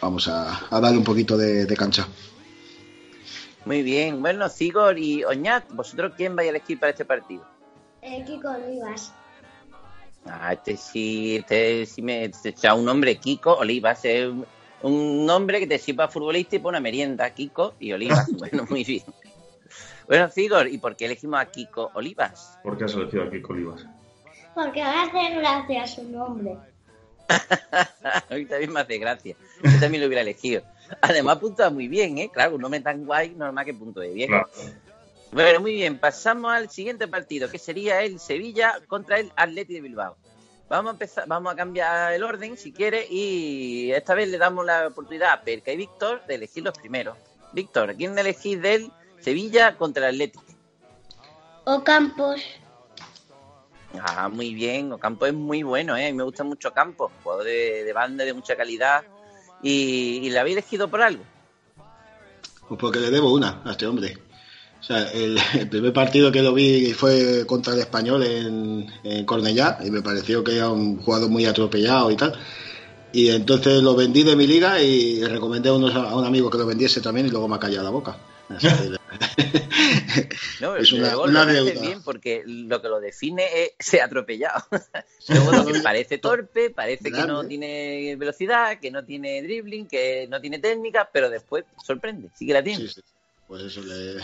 vamos 0.03 0.29
a, 0.29 0.67
a 0.69 0.81
darle 0.81 0.99
un 0.99 1.05
poquito 1.05 1.37
de, 1.39 1.65
de 1.65 1.77
cancha. 1.77 2.07
Muy 3.65 3.83
bien. 3.83 4.21
Bueno, 4.21 4.49
Sigor 4.49 4.99
y 4.99 5.25
Oñat, 5.25 5.73
¿vosotros 5.73 6.13
quién 6.17 6.37
vais 6.37 6.49
a 6.49 6.51
elegir 6.51 6.79
para 6.79 6.91
este 6.91 7.05
partido? 7.05 7.45
Eh, 8.03 8.25
Kiko 8.27 8.49
Olivas. 8.51 9.13
Ah, 10.27 10.53
este 10.53 10.77
sí, 10.77 11.37
este 11.37 11.87
sí 11.87 12.03
me 12.03 12.25
este 12.25 12.51
echa 12.51 12.75
un 12.75 12.85
nombre, 12.85 13.17
Kiko 13.17 13.55
Olivas. 13.55 14.05
Es 14.05 14.29
un 14.83 15.27
nombre 15.27 15.61
que 15.61 15.67
te 15.67 15.79
sirva 15.79 16.09
futbolista 16.09 16.57
y 16.57 16.59
pone 16.61 16.79
una 16.79 16.83
merienda, 16.83 17.29
Kiko 17.31 17.75
y 17.79 17.93
Olivas. 17.93 18.31
bueno, 18.39 18.67
muy 18.69 18.85
bien. 18.85 19.05
Bueno, 20.07 20.31
Sigor, 20.31 20.69
¿y 20.69 20.79
por 20.79 20.97
qué 20.97 21.07
elegimos 21.07 21.41
a 21.41 21.47
Kiko 21.47 21.91
Olivas? 21.95 22.59
¿Por 22.63 22.79
qué 22.79 22.85
has 22.85 22.95
elegido 22.95 23.25
aquí 23.25 23.43
Colivas? 23.43 23.87
Porque 24.55 24.81
va 24.81 25.03
a 25.03 25.03
hacer 25.05 25.39
gracia 25.39 25.87
su 25.87 26.05
nombre. 26.05 26.57
a 27.29 28.35
mí 28.35 28.47
también 28.47 28.73
me 28.73 28.81
hace 28.81 28.99
gracia. 28.99 29.37
Yo 29.63 29.81
también 29.81 30.01
lo 30.01 30.07
hubiera 30.07 30.23
elegido. 30.23 30.63
Además, 31.03 31.39
puntua 31.39 31.71
muy 31.71 31.89
bien, 31.89 32.17
¿eh? 32.19 32.31
Claro, 32.33 32.55
un 32.55 32.63
nombre 32.63 32.81
tan 32.81 33.05
guay, 33.05 33.31
normal 33.31 33.65
que 33.65 33.75
puntúe 33.75 34.13
bien. 34.15 34.31
Claro. 34.31 34.49
Bueno, 35.31 35.61
muy 35.61 35.75
bien. 35.75 35.99
Pasamos 35.99 36.53
al 36.53 36.71
siguiente 36.71 37.07
partido, 37.07 37.51
que 37.51 37.59
sería 37.59 38.03
el 38.03 38.19
Sevilla 38.19 38.81
contra 38.87 39.19
el 39.19 39.31
Atleti 39.37 39.75
de 39.75 39.81
Bilbao. 39.83 40.17
Vamos 40.69 40.91
a 40.91 40.93
empezar, 40.93 41.25
vamos 41.27 41.53
a 41.53 41.57
cambiar 41.57 42.13
el 42.13 42.23
orden, 42.23 42.57
si 42.59 42.73
quiere, 42.73 43.07
y 43.09 43.91
esta 43.93 44.15
vez 44.15 44.29
le 44.29 44.37
damos 44.37 44.67
la 44.67 44.89
oportunidad 44.89 45.33
a 45.33 45.41
Perca 45.41 45.73
y 45.73 45.77
Víctor 45.77 46.23
de 46.27 46.35
elegir 46.35 46.63
los 46.63 46.77
primeros. 46.77 47.17
Víctor, 47.53 47.95
¿quién 47.97 48.19
elegís 48.19 48.61
del 48.61 48.93
Sevilla 49.19 49.77
contra 49.79 50.09
el 50.09 50.17
Atleti? 50.17 50.39
Ocampos. 51.65 52.43
Ah, 53.99 54.29
muy 54.29 54.53
bien. 54.53 54.93
Ocampo 54.93 55.25
es 55.25 55.33
muy 55.33 55.63
bueno, 55.63 55.97
¿eh? 55.97 56.07
A 56.07 56.11
mí 56.11 56.13
me 56.13 56.23
gusta 56.23 56.45
mucho 56.45 56.73
Campo. 56.73 57.11
Jugador 57.23 57.45
de, 57.45 57.85
de 57.85 57.93
banda 57.95 58.25
de 58.25 58.35
mucha 58.35 58.55
calidad. 58.55 59.05
¿Y, 59.63 60.21
y 60.23 60.31
le 60.31 60.39
habéis 60.39 60.59
elegido 60.59 60.89
por 60.89 61.01
algo? 61.01 61.25
Pues 62.69 62.79
porque 62.79 63.01
le 63.01 63.11
debo 63.11 63.33
una 63.33 63.63
a 63.65 63.71
este 63.71 63.87
hombre. 63.87 64.19
O 64.81 64.83
sea, 64.83 65.11
el, 65.13 65.39
el 65.55 65.69
primer 65.69 65.93
partido 65.93 66.31
que 66.33 66.43
lo 66.43 66.55
vi 66.55 66.93
fue 66.95 67.45
contra 67.47 67.73
el 67.75 67.81
español 67.81 68.23
en, 68.25 68.87
en 69.05 69.25
Cornellá 69.25 69.79
y 69.85 69.91
me 69.91 70.03
pareció 70.03 70.43
que 70.45 70.57
era 70.57 70.71
un 70.71 70.99
jugador 70.99 71.29
muy 71.31 71.45
atropellado 71.47 72.11
y 72.11 72.17
tal. 72.17 72.33
Y 73.13 73.31
entonces 73.31 73.83
lo 73.83 73.97
vendí 73.97 74.23
de 74.23 74.37
mi 74.37 74.47
liga 74.47 74.81
y 74.83 75.25
recomendé 75.25 75.71
a, 75.71 75.73
unos- 75.73 75.95
a 75.95 76.15
un 76.15 76.25
amigo 76.27 76.51
que 76.51 76.59
lo 76.59 76.67
vendiese 76.67 77.01
también 77.01 77.27
y 77.27 77.31
luego 77.31 77.49
me 77.49 77.57
ha 77.57 77.59
callado 77.59 77.85
la 77.85 77.91
boca. 77.91 78.17
No, 80.61 80.77
Es 80.77 80.93
una- 80.93 81.09
luego 81.09 81.25
una 81.25 81.45
lo 81.45 81.53
deuda. 81.53 81.81
bien 81.81 82.03
porque 82.03 82.43
lo 82.47 82.81
que 82.83 82.89
lo 82.89 83.01
define 83.01 83.45
es 83.63 83.71
ser 83.79 84.03
atropellado. 84.03 84.63
luego 85.29 85.53
lo 85.53 85.65
que 85.67 85.81
parece 85.81 86.19
torpe, 86.19 86.71
parece 86.71 87.11
que 87.13 87.25
no 87.27 87.47
tiene 87.47 88.17
velocidad, 88.17 88.79
que 88.81 88.91
no 88.91 89.05
tiene 89.05 89.43
dribbling, 89.43 89.87
que 89.87 90.27
no 90.29 90.41
tiene 90.41 90.59
técnica, 90.59 91.09
pero 91.13 91.31
después 91.31 91.65
sorprende, 91.85 92.29
sí 92.35 92.47
que 92.47 92.53
la 92.53 92.63
tiene. 92.63 92.87
Sí, 92.87 92.89
sí. 92.95 93.01
Pues 93.49 93.63
eso 93.63 93.81
le- 93.83 94.23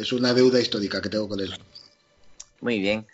es 0.00 0.12
una 0.12 0.32
deuda 0.34 0.60
histórica 0.60 1.00
que 1.00 1.08
tengo 1.08 1.28
con 1.28 1.40
él. 1.40 1.50
Muy 2.60 2.78
bien. 2.78 3.06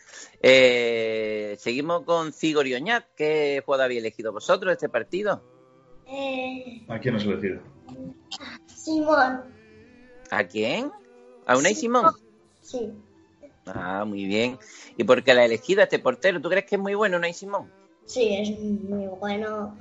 Eh, 0.42 1.56
seguimos 1.58 2.02
con 2.02 2.32
Cigor 2.32 2.66
y 2.66 2.74
Oñat. 2.74 3.04
¿Qué 3.16 3.62
jugador 3.64 3.84
habéis 3.84 4.00
elegido 4.00 4.32
vosotros 4.32 4.72
este 4.72 4.88
partido? 4.88 5.40
Eh, 6.06 6.84
¿A 6.88 6.98
quién 6.98 7.14
has 7.16 7.24
elegido? 7.24 7.60
Simón. 8.66 9.42
¿A 10.30 10.44
quién? 10.44 10.90
¿A 11.46 11.56
Unai 11.56 11.74
Simón? 11.74 12.12
Sí. 12.60 12.90
Ah, 13.66 14.04
muy 14.04 14.24
bien. 14.26 14.58
¿Y 14.96 15.04
por 15.04 15.22
qué 15.22 15.34
la 15.34 15.42
ha 15.42 15.44
elegido 15.44 15.82
este 15.82 15.98
portero? 16.00 16.40
¿Tú 16.40 16.48
crees 16.48 16.64
que 16.66 16.74
es 16.76 16.80
muy 16.80 16.94
bueno 16.94 17.16
Unai 17.18 17.34
Simón? 17.34 17.70
Sí, 18.06 18.34
es 18.34 18.50
muy 18.58 19.06
bueno. 19.20 19.76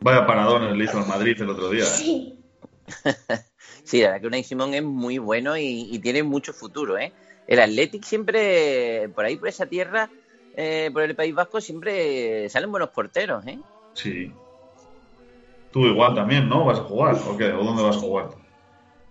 Vaya 0.00 0.26
paradones 0.26 0.76
le 0.76 0.84
hizo 0.84 0.98
al 0.98 1.06
Madrid 1.06 1.40
el 1.40 1.48
otro 1.50 1.70
día. 1.70 1.84
¿eh? 1.84 1.86
Sí. 1.86 2.38
Sí, 3.84 4.00
la 4.00 4.08
verdad 4.08 4.20
que 4.20 4.26
Unai 4.28 4.44
Simón 4.44 4.74
es 4.74 4.82
muy 4.82 5.18
bueno 5.18 5.56
y, 5.56 5.88
y 5.92 5.98
tiene 6.00 6.22
mucho 6.22 6.52
futuro, 6.52 6.98
¿eh? 6.98 7.14
El 7.46 7.60
Athletic 7.60 8.04
siempre, 8.04 9.08
por 9.14 9.24
ahí, 9.24 9.36
por 9.36 9.48
esa 9.48 9.66
tierra, 9.66 10.10
eh, 10.52 10.90
por 10.92 11.02
el 11.02 11.16
País 11.16 11.34
Vasco, 11.34 11.60
siempre 11.60 12.48
salen 12.48 12.70
buenos 12.70 12.90
porteros, 12.90 13.44
¿eh? 13.46 13.58
Sí. 13.94 14.32
Tú 15.72 15.86
igual 15.86 16.14
también, 16.14 16.48
¿no? 16.48 16.64
¿Vas 16.66 16.78
a 16.78 16.82
jugar? 16.84 17.16
¿O 17.28 17.36
qué? 17.36 17.46
¿O 17.46 17.64
dónde 17.64 17.82
vas 17.82 17.96
a 17.96 18.00
jugar? 18.00 18.30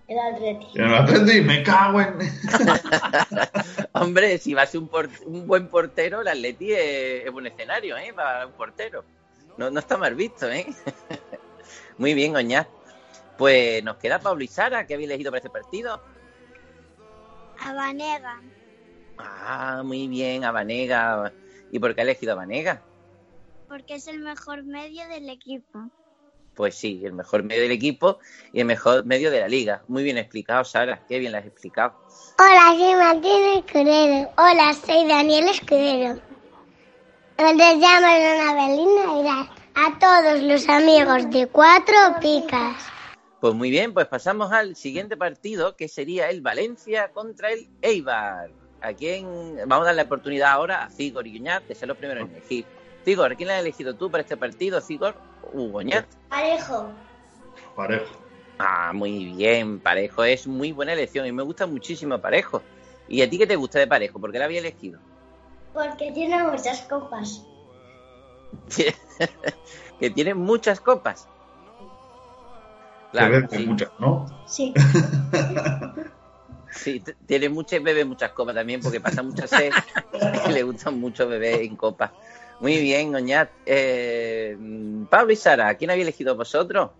El 0.07 0.19
Atleti. 0.19 0.67
En 0.75 0.85
el 0.85 0.95
Atleti, 0.95 1.41
me 1.41 1.63
cago 1.63 2.01
en... 2.01 2.19
Hombre, 3.93 4.37
si 4.37 4.53
va 4.53 4.63
a 4.63 4.67
ser 4.67 4.79
un, 4.81 4.89
por- 4.89 5.09
un 5.25 5.47
buen 5.47 5.67
portero, 5.69 6.21
el 6.21 6.27
Atleti 6.27 6.71
es, 6.73 7.25
es 7.25 7.31
buen 7.31 7.47
escenario, 7.47 7.97
¿eh? 7.97 8.13
Para 8.13 8.47
un 8.47 8.53
portero. 8.53 9.05
No, 9.57 9.69
no 9.69 9.79
está 9.79 9.97
mal 9.97 10.15
visto, 10.15 10.49
¿eh? 10.49 10.65
Muy 11.97 12.13
bien, 12.13 12.35
Oñá. 12.35 12.69
Pues 13.41 13.83
nos 13.83 13.97
queda 13.97 14.19
Pablo 14.19 14.43
y 14.43 14.47
Sara, 14.47 14.85
que 14.85 14.93
habéis 14.93 15.09
elegido 15.09 15.31
para 15.31 15.39
este 15.39 15.49
partido. 15.49 15.99
A 17.59 17.73
Vanega. 17.73 18.39
Ah, 19.17 19.81
muy 19.83 20.07
bien, 20.07 20.45
a 20.45 20.51
Vanega. 20.51 21.33
¿Y 21.71 21.79
por 21.79 21.95
qué 21.95 22.01
ha 22.01 22.03
elegido 22.03 22.33
a 22.33 22.35
Vanega? 22.35 22.83
Porque 23.67 23.95
es 23.95 24.07
el 24.07 24.19
mejor 24.19 24.61
medio 24.61 25.07
del 25.07 25.27
equipo. 25.27 25.89
Pues 26.53 26.75
sí, 26.75 27.01
el 27.03 27.13
mejor 27.13 27.41
medio 27.41 27.63
del 27.63 27.71
equipo 27.71 28.19
y 28.53 28.59
el 28.59 28.67
mejor 28.67 29.07
medio 29.07 29.31
de 29.31 29.39
la 29.39 29.47
liga. 29.47 29.81
Muy 29.87 30.03
bien 30.03 30.19
explicado, 30.19 30.63
Sara. 30.63 31.03
Qué 31.07 31.17
bien 31.17 31.31
lo 31.31 31.39
has 31.39 31.45
explicado. 31.47 31.95
Hola, 32.37 32.75
soy 32.77 32.93
Martín 32.93 33.43
Escudero. 33.57 34.31
Hola, 34.37 34.71
soy 34.85 35.07
Daniel 35.07 35.47
Escudero. 35.47 36.21
Les 37.39 37.77
llamo 37.77 38.05
Ana 38.05 38.67
Belina 38.67 39.19
y 39.19 39.27
a 39.73 39.97
todos 39.97 40.43
los 40.43 40.69
amigos 40.69 41.27
de 41.31 41.47
Cuatro 41.47 41.95
Picas. 42.21 43.00
Pues 43.41 43.55
muy 43.55 43.71
bien, 43.71 43.93
pues 43.93 44.07
pasamos 44.07 44.51
al 44.51 44.75
siguiente 44.75 45.17
partido, 45.17 45.75
que 45.75 45.87
sería 45.87 46.29
el 46.29 46.41
Valencia 46.41 47.11
contra 47.11 47.51
el 47.51 47.67
Eibar. 47.81 48.51
¿a 48.81 48.93
quién? 48.93 49.57
Vamos 49.65 49.83
a 49.83 49.85
darle 49.87 50.03
la 50.03 50.05
oportunidad 50.05 50.51
ahora 50.51 50.83
a 50.83 50.89
Cigor 50.89 51.25
y 51.25 51.39
Oñat 51.39 51.63
de 51.67 51.73
ser 51.75 51.87
los 51.87 51.97
primeros 51.97 52.29
en 52.29 52.35
elegir. 52.35 52.65
Cigor, 53.03 53.31
¿a 53.31 53.35
quién 53.35 53.47
le 53.47 53.55
has 53.55 53.61
elegido 53.61 53.95
tú 53.95 54.11
para 54.11 54.21
este 54.21 54.37
partido? 54.37 54.79
Cigor 54.79 55.15
u 55.53 55.75
Oñat. 55.75 56.05
Parejo. 56.29 56.91
Parejo. 57.75 58.15
Ah, 58.59 58.91
muy 58.93 59.33
bien, 59.33 59.79
Parejo. 59.79 60.23
Es 60.23 60.45
muy 60.45 60.71
buena 60.71 60.93
elección 60.93 61.25
y 61.25 61.31
me 61.31 61.41
gusta 61.41 61.65
muchísimo 61.65 62.19
Parejo. 62.19 62.61
¿Y 63.07 63.23
a 63.23 63.29
ti 63.29 63.39
qué 63.39 63.47
te 63.47 63.55
gusta 63.55 63.79
de 63.79 63.87
Parejo? 63.87 64.19
¿Por 64.19 64.31
qué 64.31 64.37
la 64.37 64.45
había 64.45 64.59
elegido? 64.59 64.99
Porque 65.73 66.11
tiene 66.11 66.43
muchas 66.43 66.81
copas. 66.83 67.43
que 69.99 70.09
tiene 70.11 70.35
muchas 70.35 70.79
copas. 70.79 71.27
Que 73.11 73.29
bebe 73.29 73.47
sí. 73.51 73.65
muchas, 73.65 73.91
¿no? 73.99 74.25
Sí. 74.47 74.73
Sí, 76.73 77.03
tiene 77.25 77.49
muchas 77.49 77.83
bebe 77.83 78.05
muchas 78.05 78.31
copas 78.31 78.55
también 78.55 78.79
porque 78.81 79.01
pasa 79.01 79.21
mucha 79.21 79.45
sed 79.45 79.73
y 80.47 80.51
le 80.53 80.63
gusta 80.63 80.89
mucho 80.89 81.27
beber 81.27 81.61
en 81.61 81.75
copas. 81.75 82.11
Muy 82.61 82.79
bien, 82.79 83.13
Oñat. 83.13 83.49
Eh, 83.65 84.57
Pablo 85.09 85.33
y 85.33 85.35
Sara, 85.35 85.67
¿a 85.67 85.75
quién 85.75 85.91
había 85.91 86.03
elegido 86.03 86.35
vosotros? 86.35 86.91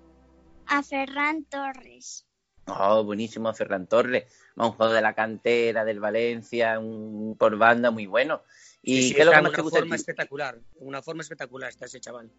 A 0.68 0.84
Ferran 0.84 1.46
Torres. 1.46 2.26
Oh, 2.68 3.04
buenísimo, 3.06 3.54
Ferran 3.54 3.88
Torres. 3.88 4.26
Un 4.58 4.72
juego 4.72 4.92
de 4.92 5.02
la 5.02 5.14
cantera, 5.14 5.86
del 5.86 6.00
Valencia, 6.02 6.78
un 6.78 7.36
por 7.40 7.58
banda 7.58 7.92
muy 7.92 8.08
bueno. 8.08 8.42
¿Y 8.82 9.04
Sí, 9.04 9.08
sí, 9.10 9.14
qué 9.16 9.22
es 9.22 9.26
lo 9.26 9.32
está 9.32 9.40
que 9.40 9.44
más 9.44 9.52
te 9.52 9.56
una 9.56 9.64
gusta? 9.64 9.80
forma 9.80 9.96
espectacular. 9.96 10.60
Una 10.80 11.02
forma 11.02 11.22
espectacular 11.22 11.70
está 11.70 11.86
ese 11.86 12.00
chaval. 12.02 12.30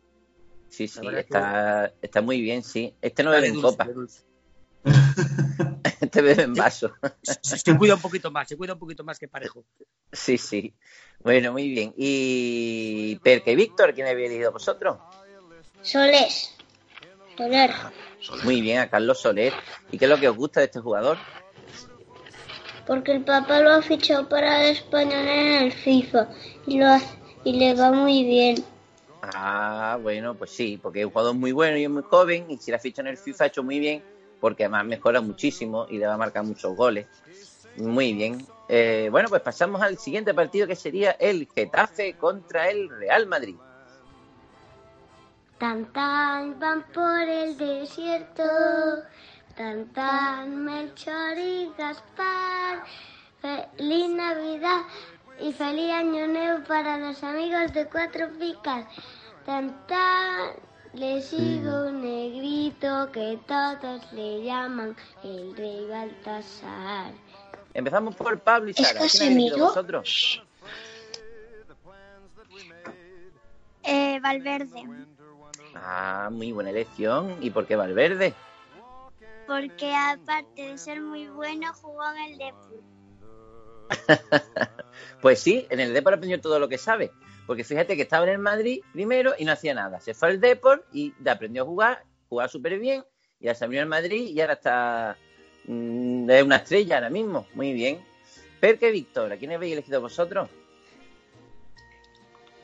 Sí, 0.73 0.89
sí, 0.89 1.01
está, 1.19 1.93
está 2.01 2.23
muy 2.23 2.41
bien, 2.41 2.63
sí. 2.63 2.95
Este 3.03 3.23
no 3.23 3.31
bebe 3.31 3.49
en 3.49 3.61
copa, 3.61 3.87
este 6.01 6.23
bebe 6.23 6.45
en 6.45 6.55
vaso. 6.55 6.95
Se 7.23 7.59
se 7.59 7.77
cuida 7.77 7.95
un 7.97 8.01
poquito 8.01 8.31
más, 8.31 8.49
se 8.49 8.57
cuida 8.57 8.73
un 8.73 8.79
poquito 8.79 9.05
más 9.05 9.19
que 9.19 9.29
Parejo. 9.29 9.67
Sí, 10.11 10.39
sí. 10.39 10.73
Bueno, 11.23 11.53
muy 11.53 11.69
bien. 11.69 11.93
Y 11.97 13.17
Perque 13.17 13.53
y 13.53 13.57
Víctor, 13.57 13.93
¿quién 13.95 14.07
había 14.07 14.27
elegido 14.27 14.51
vosotros? 14.51 14.97
Solés. 15.83 16.55
Soler. 17.37 17.71
Muy 18.43 18.63
bien, 18.63 18.79
a 18.79 18.89
Carlos 18.89 19.21
Soler. 19.21 19.53
¿Y 19.91 19.99
qué 19.99 20.07
es 20.07 20.11
lo 20.11 20.19
que 20.19 20.29
os 20.31 20.37
gusta 20.37 20.61
de 20.61 20.67
este 20.67 20.81
jugador? 20.81 21.19
Porque 22.87 23.13
el 23.13 23.25
papá 23.25 23.61
lo 23.61 23.73
ha 23.73 23.83
fichado 23.83 24.27
para 24.27 24.65
el 24.65 24.73
español 24.73 25.29
en 25.29 25.65
el 25.65 25.73
FIFA 25.73 26.29
y, 26.67 26.79
lo 26.79 26.87
hace- 26.87 27.19
y 27.45 27.53
le 27.59 27.75
va 27.75 27.93
muy 27.93 28.25
bien. 28.25 28.65
Ah, 29.23 29.99
bueno, 30.03 30.35
pues 30.35 30.51
sí, 30.51 30.79
porque 30.83 31.01
es 31.01 31.07
un 31.07 31.13
jugador 31.13 31.35
muy 31.35 31.53
bueno 31.53 31.77
y 31.77 31.85
es 31.85 31.91
muy 31.91 32.03
joven. 32.03 32.47
Y 32.51 32.59
si 32.59 32.71
la 32.73 32.79
ficha 32.79 33.03
en 33.03 33.09
el 33.09 33.17
FIFA 33.17 33.45
ha 33.45 33.47
hecho 33.47 33.63
muy 33.63 33.79
bien, 33.79 34.03
porque 34.41 34.65
además 34.65 34.85
mejora 34.85 35.21
muchísimo 35.21 35.87
y 35.89 35.99
le 35.99 36.07
va 36.07 36.15
a 36.15 36.19
marcar 36.19 36.43
muchos 36.43 36.77
goles. 36.77 37.07
Muy 37.77 38.13
bien. 38.13 38.45
Eh, 38.69 39.09
bueno, 39.11 39.29
pues 39.29 39.43
pasamos 39.43 39.81
al 39.81 39.97
siguiente 39.99 40.35
partido 40.35 40.67
que 40.67 40.77
sería 40.77 41.13
el 41.13 41.49
Getafe 41.55 42.15
contra 42.15 42.69
el 42.69 42.89
Real 42.89 43.27
Madrid. 43.27 43.55
Van 45.61 46.85
por 46.93 47.21
el 47.21 47.57
desierto, 47.57 48.43
Melchor 50.49 51.39
y 51.39 51.71
Gaspar. 51.79 52.83
Feliz 53.41 54.09
Navidad 54.11 54.83
y 55.43 55.53
feliz 55.53 55.91
Año 55.91 56.29
Nuevo 56.29 56.65
para 56.65 56.99
los 56.99 57.23
amigos 57.25 57.73
de 57.73 57.87
Cuatro 57.87 58.29
Picas. 58.39 58.87
Tan 59.45 59.87
tan 59.89 60.51
le 60.93 61.21
sigo 61.21 61.87
un 61.87 62.03
negrito 62.03 63.11
que 63.11 63.39
todos 63.49 64.13
le 64.13 64.45
llaman 64.45 64.95
el 65.25 65.57
rey 65.57 65.87
Baltasar. 65.89 67.13
Empezamos 67.75 68.15
por 68.15 68.39
Pablo 68.39 68.69
y 68.69 68.71
¿Es 68.71 68.87
Sara. 68.87 69.01
¿Quién 69.01 69.03
elegido 69.03 69.19
Casemiro? 69.19 69.67
vosotros? 69.67 70.43
Eh, 73.83 74.21
Valverde. 74.21 74.85
Ah, 75.75 76.29
muy 76.31 76.53
buena 76.53 76.71
elección. 76.71 77.37
¿Y 77.41 77.51
por 77.51 77.67
qué 77.67 77.75
Valverde? 77.75 78.33
Porque 79.49 79.93
aparte 79.93 80.63
de 80.69 80.79
ser 80.79 81.01
muy 81.01 81.27
bueno, 81.29 81.73
jugó 81.75 82.05
en 82.13 82.33
el 82.33 82.39
Depor. 82.39 82.83
Pues 85.23 85.39
sí, 85.39 85.67
en 85.71 85.81
el 85.81 85.95
Depor 85.95 86.15
aprendió 86.15 86.41
todo 86.41 86.59
lo 86.59 86.69
que 86.69 86.77
sabe. 86.77 87.13
Porque 87.47 87.65
fíjate 87.65 87.97
que 87.97 88.03
estaba 88.03 88.25
en 88.25 88.33
el 88.33 88.39
Madrid 88.39 88.83
primero 88.93 89.35
y 89.39 89.45
no 89.45 89.53
hacía 89.53 89.73
nada. 89.73 90.01
Se 90.01 90.15
fue 90.15 90.29
al 90.29 90.41
Depor 90.41 90.85
y 90.93 91.15
aprendió 91.27 91.63
a 91.63 91.67
jugar, 91.67 92.05
jugar 92.29 92.51
súper 92.51 92.79
bien. 92.79 93.05
Y 93.41 93.47
ahora 93.47 93.59
se 93.59 93.65
abrió 93.65 93.81
al 93.81 93.89
Madrid 93.89 94.29
y 94.29 94.41
ahora 94.41 94.55
está 94.55 95.17
mm, 95.67 96.29
es 96.29 96.43
una 96.43 96.57
estrella 96.57 96.97
ahora 96.97 97.11
mismo. 97.11 97.47
Muy 97.55 97.73
bien. 97.73 98.05
Perque 98.61 98.91
Víctor, 98.91 99.33
¿a 99.33 99.37
quién 99.37 99.53
habéis 99.53 99.75
elegido 99.75 100.01
vosotros? 100.01 100.51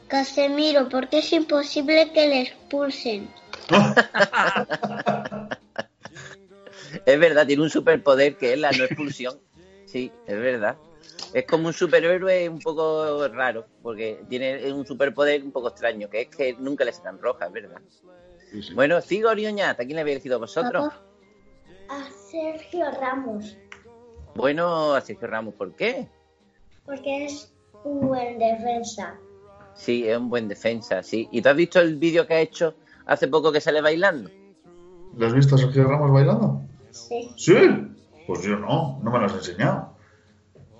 Casemiro, 0.08 0.88
porque 0.88 1.18
es 1.18 1.32
imposible 1.32 2.12
que 2.12 2.28
le 2.28 2.42
expulsen. 2.42 3.30
Es 7.04 7.20
verdad, 7.20 7.46
tiene 7.46 7.62
un 7.62 7.70
superpoder 7.70 8.36
que 8.36 8.54
es 8.54 8.58
la 8.58 8.72
no 8.72 8.84
expulsión. 8.84 9.38
Sí, 9.84 10.10
es 10.26 10.38
verdad. 10.38 10.76
Es 11.32 11.44
como 11.46 11.68
un 11.68 11.72
superhéroe 11.74 12.48
un 12.48 12.58
poco 12.58 13.28
raro, 13.28 13.66
porque 13.82 14.22
tiene 14.28 14.72
un 14.72 14.86
superpoder 14.86 15.42
un 15.42 15.52
poco 15.52 15.68
extraño, 15.68 16.08
que 16.08 16.22
es 16.22 16.28
que 16.28 16.54
nunca 16.58 16.84
le 16.84 16.92
sacan 16.92 17.18
rojas, 17.20 17.48
es 17.48 17.52
verdad. 17.54 17.80
Sí, 18.50 18.62
sí. 18.62 18.74
Bueno, 18.74 19.00
Cigor 19.00 19.38
y 19.38 19.46
Oñata, 19.46 19.82
¿a 19.82 19.86
quién 19.86 19.96
le 19.96 20.00
habéis 20.00 20.16
elegido 20.16 20.38
vosotros? 20.38 20.84
Papá. 20.88 21.02
A 21.90 22.10
Sergio 22.30 22.86
Ramos, 23.00 23.56
Bueno, 24.34 24.94
a 24.94 25.00
Sergio 25.00 25.26
Ramos, 25.26 25.54
¿por 25.54 25.74
qué? 25.74 26.08
porque 26.84 27.26
es 27.26 27.52
un 27.84 28.08
buen 28.08 28.38
defensa. 28.38 29.14
Sí, 29.74 30.08
es 30.08 30.16
un 30.16 30.30
buen 30.30 30.48
defensa, 30.48 31.02
sí. 31.02 31.28
¿Y 31.30 31.42
tú 31.42 31.50
has 31.50 31.56
visto 31.56 31.80
el 31.80 31.96
vídeo 31.96 32.26
que 32.26 32.32
ha 32.34 32.40
hecho 32.40 32.74
hace 33.04 33.28
poco 33.28 33.52
que 33.52 33.60
sale 33.60 33.82
bailando? 33.82 34.30
¿Lo 35.14 35.26
has 35.26 35.34
visto 35.34 35.54
a 35.56 35.58
Sergio 35.58 35.84
Ramos 35.84 36.10
bailando? 36.10 36.62
Sí. 36.90 37.30
Sí. 37.36 37.54
Pues 38.26 38.42
yo 38.42 38.56
no, 38.56 38.98
no 39.02 39.10
me 39.10 39.18
lo 39.18 39.26
has 39.26 39.34
enseñado. 39.34 39.97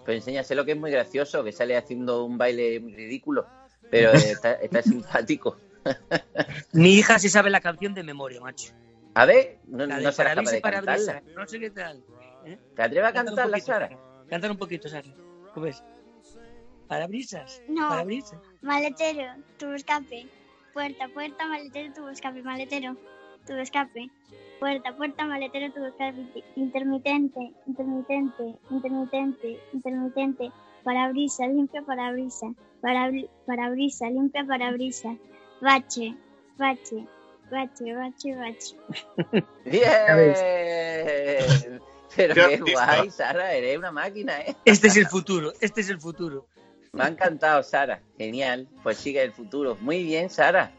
Pues 0.09 0.21
enséñaselo 0.21 0.64
que 0.64 0.73
es 0.73 0.79
muy 0.79 0.90
gracioso, 0.90 1.44
que 1.44 1.53
sale 1.53 1.77
haciendo 1.77 2.25
un 2.25 2.38
baile 2.38 2.81
muy 2.81 2.94
ridículo, 2.94 3.47
pero 3.90 4.11
está, 4.12 4.55
está 4.55 4.81
simpático. 4.81 5.59
Mi 6.73 6.94
hija 6.94 7.18
sí 7.18 7.29
sabe 7.29 7.51
la 7.51 7.61
canción 7.61 7.92
de 7.92 8.03
memoria, 8.03 8.40
macho. 8.40 8.73
A 9.12 9.27
ver, 9.27 9.59
no, 9.66 9.85
La 9.85 9.99
de 9.99 10.05
no 10.05 10.11
capaz 10.11 10.51
de 10.51 10.61
Parabrisas. 10.62 11.07
cantarla. 11.09 11.33
No 11.35 11.47
sé 11.47 11.61
qué 11.61 11.71
tal. 11.71 12.03
¿eh? 12.47 12.59
¿Te 12.75 12.83
atreves 12.85 13.05
a 13.05 13.21
un 13.21 13.27
cantarla, 13.27 13.57
poquito, 13.59 13.66
Sara? 13.66 13.99
Cántala 14.31 14.53
un 14.55 14.59
poquito, 14.59 14.88
Sara. 14.88 15.14
¿Cómo 15.53 15.66
es? 15.66 15.85
Parabrisas. 16.87 17.61
No. 17.68 17.90
Parabrisas. 17.90 18.40
Maletero, 18.62 19.25
tubo 19.59 19.75
escape. 19.75 20.27
Puerta, 20.73 21.09
puerta, 21.09 21.47
maletero, 21.49 21.92
tubo 21.92 22.09
escape. 22.09 22.40
Maletero, 22.42 22.97
tubo 23.48 23.58
escape. 23.58 24.11
Puerta, 24.61 24.96
puerta, 24.96 25.24
maletero, 25.24 25.72
tubo 25.72 25.87
escape. 25.87 26.44
Intermitente, 26.56 27.52
intermitente, 27.66 28.54
intermitente, 28.70 29.61
intermitente. 29.72 30.52
Parabrisa, 30.84 31.46
limpia 31.46 31.82
parabrisa. 31.82 32.46
Parabri- 32.80 33.28
Parabrisa, 33.46 34.08
limpia 34.11 34.44
parabrisa. 34.44 35.16
Bache, 35.61 36.14
bache, 36.56 37.06
bache, 37.50 37.94
bache, 37.94 38.37
bache. 38.37 38.76
¡Bien! 39.64 41.80
Pero 42.16 42.34
Qué 42.34 42.56
guay, 42.72 43.11
Sara, 43.11 43.52
eres 43.54 43.78
una 43.78 43.92
máquina, 43.92 44.40
¿eh? 44.40 44.56
Este 44.64 44.88
es 44.88 44.96
el 44.96 45.06
futuro, 45.06 45.52
este 45.61 45.82
es 45.82 45.90
el 45.90 46.00
futuro. 46.00 46.46
Me 46.92 47.04
ha 47.04 47.08
encantado, 47.08 47.62
Sara. 47.62 48.00
Genial. 48.16 48.66
Pues 48.82 48.96
sigue 48.96 49.22
el 49.22 49.32
futuro. 49.32 49.76
Muy 49.80 50.02
bien, 50.04 50.30
Sara. 50.30 50.72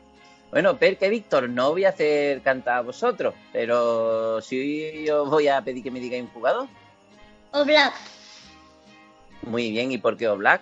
Bueno, 0.51 0.77
Perque 0.77 1.09
Víctor, 1.09 1.47
no 1.49 1.71
voy 1.71 1.85
a 1.85 1.89
hacer 1.89 2.41
cantar 2.41 2.77
a 2.77 2.81
vosotros, 2.81 3.35
pero 3.53 4.41
sí 4.41 5.07
os 5.09 5.29
voy 5.29 5.47
a 5.47 5.61
pedir 5.61 5.83
que 5.83 5.91
me 5.91 5.99
digáis 5.99 6.23
un 6.23 6.29
jugador. 6.29 6.67
O 7.51 7.63
Black, 7.65 7.93
Muy 9.43 9.69
bien, 9.71 9.91
¿y 9.91 9.97
por 9.97 10.17
qué 10.17 10.27
Oblak? 10.27 10.61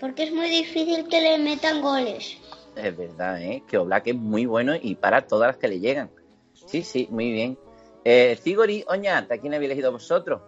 porque 0.00 0.24
es 0.24 0.32
muy 0.32 0.48
difícil 0.50 1.08
que 1.08 1.20
le 1.20 1.38
metan 1.38 1.80
goles. 1.80 2.36
Es 2.76 2.96
verdad, 2.96 3.40
¿eh? 3.40 3.62
Que 3.68 3.78
Oblak 3.78 4.08
es 4.08 4.16
muy 4.16 4.44
bueno 4.44 4.74
y 4.80 4.96
para 4.96 5.22
todas 5.26 5.46
las 5.48 5.56
que 5.56 5.68
le 5.68 5.78
llegan. 5.80 6.10
Sí, 6.66 6.82
sí, 6.82 7.08
muy 7.10 7.30
bien. 7.32 7.56
Eh, 8.04 8.36
Cigori 8.42 8.84
Oñata, 8.88 9.38
¿quién 9.38 9.54
habéis 9.54 9.70
elegido 9.70 9.92
vosotros? 9.92 10.42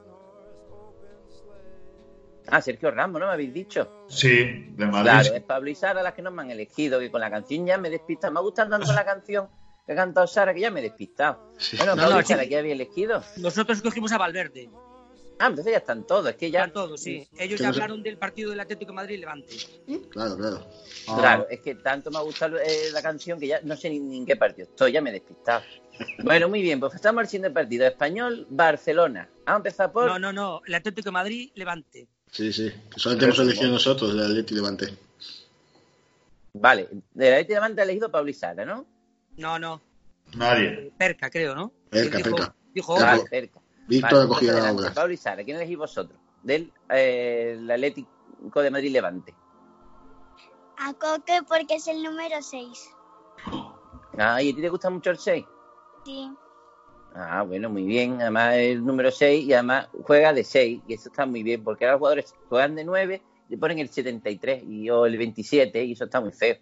Ah, 2.49 2.61
Sergio 2.61 2.91
Ramos, 2.91 3.21
¿no 3.21 3.27
me 3.27 3.33
habéis 3.33 3.53
dicho? 3.53 4.05
Sí, 4.09 4.67
de 4.77 4.87
Madrid. 4.87 5.11
Claro, 5.11 5.35
es 5.35 5.43
Pablo 5.43 5.71
y 5.71 5.75
Sara 5.75 6.03
las 6.03 6.15
que 6.15 6.23
nos 6.23 6.33
me 6.33 6.43
han 6.43 6.51
elegido, 6.51 6.99
que 7.01 7.11
con 7.11 7.21
la 7.21 7.31
canción 7.31 7.67
ya 7.67 7.77
me 7.79 7.89
he 7.89 7.91
despistado. 7.91 8.33
Me 8.33 8.39
ha 8.39 8.43
gustado 8.43 8.71
tanto 8.71 8.93
la 8.93 9.05
canción 9.05 9.49
que 9.87 9.93
ha 9.93 9.97
cantado 9.97 10.27
Sara 10.27 10.55
que 10.55 10.61
ya 10.61 10.71
me 10.71 10.81
he 10.81 10.83
despistado. 10.85 11.53
Sí. 11.59 11.77
Bueno, 11.77 11.95
No, 11.97 12.03
Pablo 12.03 12.17
no, 12.17 12.21
y 12.23 12.25
Sara, 12.25 12.43
sí. 12.45 12.49
¿qué 12.49 12.59
habéis 12.59 12.75
elegido? 12.75 13.23
Nosotros 13.39 13.79
escogimos 13.79 14.13
a 14.13 14.19
Valverde. 14.19 14.69
Ah, 15.39 15.49
entonces 15.49 15.71
ya 15.73 15.79
están 15.79 16.07
todos, 16.07 16.31
es 16.31 16.37
que 16.37 16.51
ya... 16.51 16.65
Ya 16.67 16.73
todos, 16.73 16.99
sí. 16.99 17.29
Ellos 17.39 17.61
ya 17.61 17.67
no 17.67 17.75
sé- 17.75 17.81
hablaron 17.83 18.03
del 18.03 18.17
partido 18.17 18.51
del 18.51 18.61
Atlético 18.61 18.93
de 18.93 18.97
Madrid 18.97 19.17
y 19.17 19.19
Levante. 19.19 19.55
Claro, 20.11 20.35
claro. 20.35 20.67
Ah, 21.09 21.17
Claro, 21.19 21.47
es 21.51 21.61
que 21.61 21.75
tanto 21.75 22.11
me 22.11 22.17
ha 22.17 22.23
gustado 22.23 22.57
eh, 22.59 22.91
la 22.91 23.03
canción 23.03 23.39
que 23.39 23.47
ya 23.49 23.61
no 23.63 23.77
sé 23.77 23.91
ni, 23.91 23.99
ni 24.01 24.17
en 24.19 24.25
qué 24.25 24.37
partido 24.37 24.67
estoy, 24.67 24.93
ya 24.93 25.03
me 25.03 25.11
he 25.11 25.13
despistado. 25.13 25.63
Bueno, 26.25 26.49
muy 26.49 26.63
bien, 26.63 26.81
pues 26.81 26.95
estamos 26.95 27.21
al 27.21 27.27
siguiente 27.29 27.51
partido. 27.51 27.87
Español, 27.87 28.47
Barcelona. 28.49 29.29
Vamos 29.45 29.47
a 29.47 29.57
empezar 29.57 29.93
por... 29.93 30.07
No, 30.07 30.19
no, 30.19 30.33
no. 30.33 30.63
El 30.67 30.75
Atlético 30.75 31.07
de 31.09 31.13
Madrid, 31.13 31.51
Levante. 31.55 32.09
Sí, 32.31 32.53
sí. 32.53 32.73
Solamente 32.97 33.25
hemos 33.27 33.39
elegido 33.39 33.71
nosotros 33.71 34.11
el 34.13 34.21
Atleti 34.21 34.55
Levante. 34.55 34.97
Vale, 36.55 36.89
de 37.13 37.31
la 37.31 37.37
Leti 37.37 37.53
Levante 37.53 37.81
ha 37.81 37.85
elegido 37.85 38.11
Pablo 38.11 38.31
y 38.31 38.35
Sara, 38.35 38.65
¿no? 38.65 38.87
No, 39.37 39.59
no. 39.59 39.81
Nadie. 40.35 40.93
Perca, 40.99 41.31
creo, 41.31 41.55
¿no? 41.55 41.73
Perca, 41.91 42.19
Dijo- 42.19 42.37
perca. 42.37 42.55
Dijo 42.75 42.95
Perca. 42.95 43.61
Vale. 43.61 43.67
Víctor 43.89 44.13
Vale, 44.13 44.25
ha 44.25 44.29
cogido 44.29 44.59
la 44.59 44.73
obra. 44.73 44.95
Pablo 44.95 45.15
¿quién 45.45 45.57
elegís 45.57 45.77
vosotros? 45.79 46.19
Del 46.43 46.73
eh, 46.91 47.57
el 47.59 47.71
Atlético 47.71 48.61
de 48.63 48.71
Madrid 48.71 48.91
Levante. 48.93 49.35
A 50.79 50.93
Coque 50.95 51.41
porque 51.49 51.77
es 51.77 51.87
el 51.87 52.03
número 52.03 52.43
6. 52.43 52.91
Ah, 54.19 54.43
¿y 54.43 54.51
a 54.51 54.55
ti 54.55 54.61
te 54.61 54.69
gusta 54.69 54.91
mucho 54.91 55.11
el 55.11 55.19
6? 55.19 55.45
Sí. 56.05 56.31
Ah, 57.19 57.43
bueno, 57.43 57.71
muy 57.71 57.85
bien. 57.85 58.21
Además 58.21 58.57
es 58.57 58.77
el 58.77 58.85
número 58.85 59.11
6 59.11 59.47
y 59.47 59.53
además 59.55 59.89
juega 60.03 60.35
de 60.35 60.45
6 60.45 60.83
y 60.87 60.93
eso 60.93 61.09
está 61.09 61.25
muy 61.25 61.43
bien 61.43 61.65
porque 61.65 61.87
ahora 61.87 61.95
los 61.95 62.01
jugadores 62.01 62.35
juegan 62.51 62.75
de 62.75 62.85
9 62.85 63.23
y 63.49 63.57
ponen 63.57 63.79
el 63.79 63.89
73 63.89 64.65
y, 64.65 64.91
o 64.91 65.07
el 65.07 65.17
27 65.17 65.83
y 65.83 65.93
eso 65.93 66.05
está 66.05 66.21
muy 66.21 66.33
feo. 66.33 66.57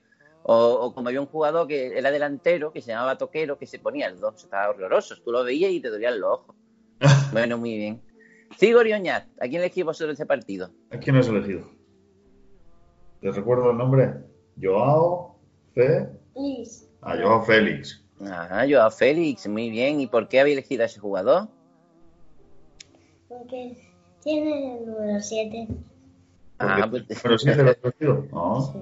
O, 0.44 0.54
o 0.54 0.94
como 0.94 1.08
había 1.08 1.20
un 1.20 1.26
jugador 1.26 1.66
que 1.66 1.98
era 1.98 2.12
delantero 2.12 2.72
que 2.72 2.80
se 2.80 2.92
llamaba 2.92 3.18
Toquero 3.18 3.58
que 3.58 3.66
se 3.66 3.80
ponía 3.80 4.06
el 4.06 4.20
2, 4.20 4.44
estaba 4.44 4.70
horroroso. 4.70 5.16
Tú 5.24 5.32
lo 5.32 5.42
veías 5.42 5.72
y 5.72 5.80
te 5.80 5.90
dolían 5.90 6.20
los 6.20 6.30
ojos. 6.30 6.56
bueno, 7.32 7.58
muy 7.58 7.76
bien. 7.76 8.02
Oñat, 8.94 9.26
¿a 9.40 9.48
quién 9.48 9.60
elegís 9.60 9.84
vosotros 9.84 10.12
este 10.12 10.26
partido? 10.26 10.70
¿A 10.90 10.98
quién 10.98 11.16
has 11.16 11.26
elegido? 11.26 11.68
¿Te 13.20 13.32
recuerdo 13.32 13.72
el 13.72 13.78
nombre? 13.78 14.14
Joao 14.60 15.36
Fe. 15.74 16.08
Liz. 16.36 16.88
A 17.00 17.16
Joao 17.16 17.42
Félix. 17.42 18.03
Ah, 18.22 18.64
Joao 18.68 18.90
Félix, 18.90 19.46
muy 19.48 19.70
bien. 19.70 20.00
¿Y 20.00 20.06
por 20.06 20.28
qué 20.28 20.40
habéis 20.40 20.58
elegido 20.58 20.82
a 20.82 20.86
ese 20.86 21.00
jugador? 21.00 21.48
Porque 23.28 23.76
tiene 24.22 24.78
el 24.78 24.86
número 24.86 25.20
7. 25.20 25.68
Ah, 26.58 26.86
pues, 26.88 27.04
Pero 27.22 27.38
sí 27.38 27.46
te 27.46 27.62
lo 27.62 27.70
has 27.70 27.78
elegido. 27.82 28.26
No. 28.32 28.74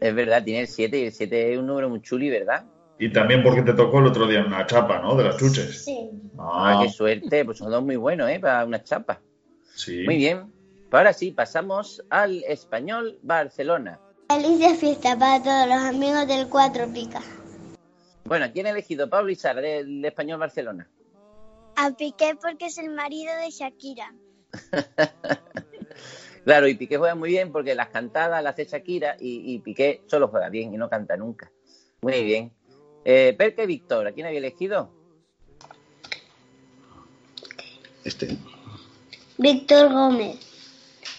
es 0.00 0.14
verdad, 0.14 0.42
tiene 0.42 0.60
el 0.62 0.66
7 0.68 0.98
y 0.98 1.04
el 1.06 1.12
7 1.12 1.52
es 1.52 1.58
un 1.58 1.66
número 1.66 1.88
muy 1.88 2.00
chuli, 2.00 2.30
¿verdad? 2.30 2.64
Y 2.98 3.12
también 3.12 3.44
porque 3.44 3.62
te 3.62 3.74
tocó 3.74 4.00
el 4.00 4.06
otro 4.06 4.26
día 4.26 4.44
una 4.44 4.66
chapa, 4.66 4.98
¿no? 5.00 5.14
De 5.14 5.24
las 5.24 5.36
chuches. 5.36 5.84
Sí. 5.84 6.10
Ah, 6.36 6.78
Ah, 6.78 6.80
qué 6.82 6.90
suerte, 6.90 7.44
pues 7.44 7.58
son 7.58 7.70
dos 7.70 7.84
muy 7.84 7.96
buenos, 7.96 8.28
¿eh? 8.30 8.40
Para 8.40 8.64
una 8.64 8.82
chapa. 8.82 9.20
sí. 9.74 10.02
Muy 10.04 10.16
bien. 10.16 10.52
Pues 10.90 10.98
ahora 11.00 11.12
sí, 11.12 11.30
pasamos 11.32 12.02
al 12.08 12.42
español 12.44 13.18
Barcelona. 13.22 14.00
Feliz 14.30 14.78
fiesta 14.78 15.16
para 15.18 15.42
todos 15.42 15.66
los 15.68 15.94
amigos 15.94 16.26
del 16.26 16.48
Cuatro 16.48 16.86
Picas. 16.88 17.24
Bueno, 18.28 18.46
¿quién 18.52 18.66
ha 18.66 18.70
elegido? 18.70 19.08
Pablo 19.08 19.30
y 19.30 19.36
Sara, 19.36 19.62
del 19.62 20.04
español 20.04 20.38
Barcelona. 20.38 20.86
A 21.76 21.90
Piqué 21.92 22.36
porque 22.40 22.66
es 22.66 22.76
el 22.76 22.90
marido 22.90 23.34
de 23.36 23.50
Shakira. 23.50 24.14
Claro, 26.44 26.66
y 26.66 26.76
Piqué 26.76 26.96
juega 26.96 27.14
muy 27.14 27.28
bien 27.28 27.52
porque 27.52 27.74
las 27.74 27.88
cantadas 27.88 28.42
las 28.42 28.54
hace 28.54 28.64
Shakira 28.64 29.16
y, 29.20 29.52
y 29.52 29.58
Piqué 29.58 30.02
solo 30.06 30.28
juega 30.28 30.48
bien 30.48 30.72
y 30.72 30.78
no 30.78 30.88
canta 30.88 31.14
nunca. 31.14 31.50
Muy 32.00 32.24
bien. 32.24 32.52
Eh, 33.04 33.34
Perca 33.36 33.64
y 33.64 33.66
Víctor, 33.66 34.06
¿a 34.06 34.12
quién 34.12 34.26
había 34.26 34.38
elegido? 34.38 34.90
Este. 38.02 38.38
Víctor 39.36 39.92
Gómez. 39.92 40.38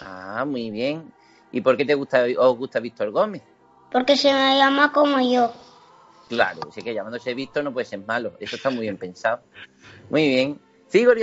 Ah, 0.02 0.46
muy 0.48 0.72
bien. 0.72 1.14
¿Y 1.52 1.62
por 1.62 1.78
qué 1.78 1.86
te 1.86 1.94
gusta, 1.94 2.26
os 2.36 2.58
gusta 2.58 2.80
Víctor 2.80 3.12
Gómez? 3.12 3.44
Porque 3.92 4.18
se 4.18 4.34
me 4.34 4.58
llama 4.58 4.92
como 4.92 5.20
yo. 5.20 5.54
Claro, 6.30 6.72
si 6.72 6.80
es 6.80 6.84
que 6.84 6.94
llamándose 6.94 7.34
Víctor 7.34 7.64
no 7.64 7.74
puede 7.74 7.86
ser 7.86 8.00
malo. 8.06 8.34
Eso 8.40 8.56
está 8.56 8.70
muy 8.70 8.82
bien 8.82 8.98
pensado. 8.98 9.42
Muy 10.10 10.28
bien. 10.30 10.60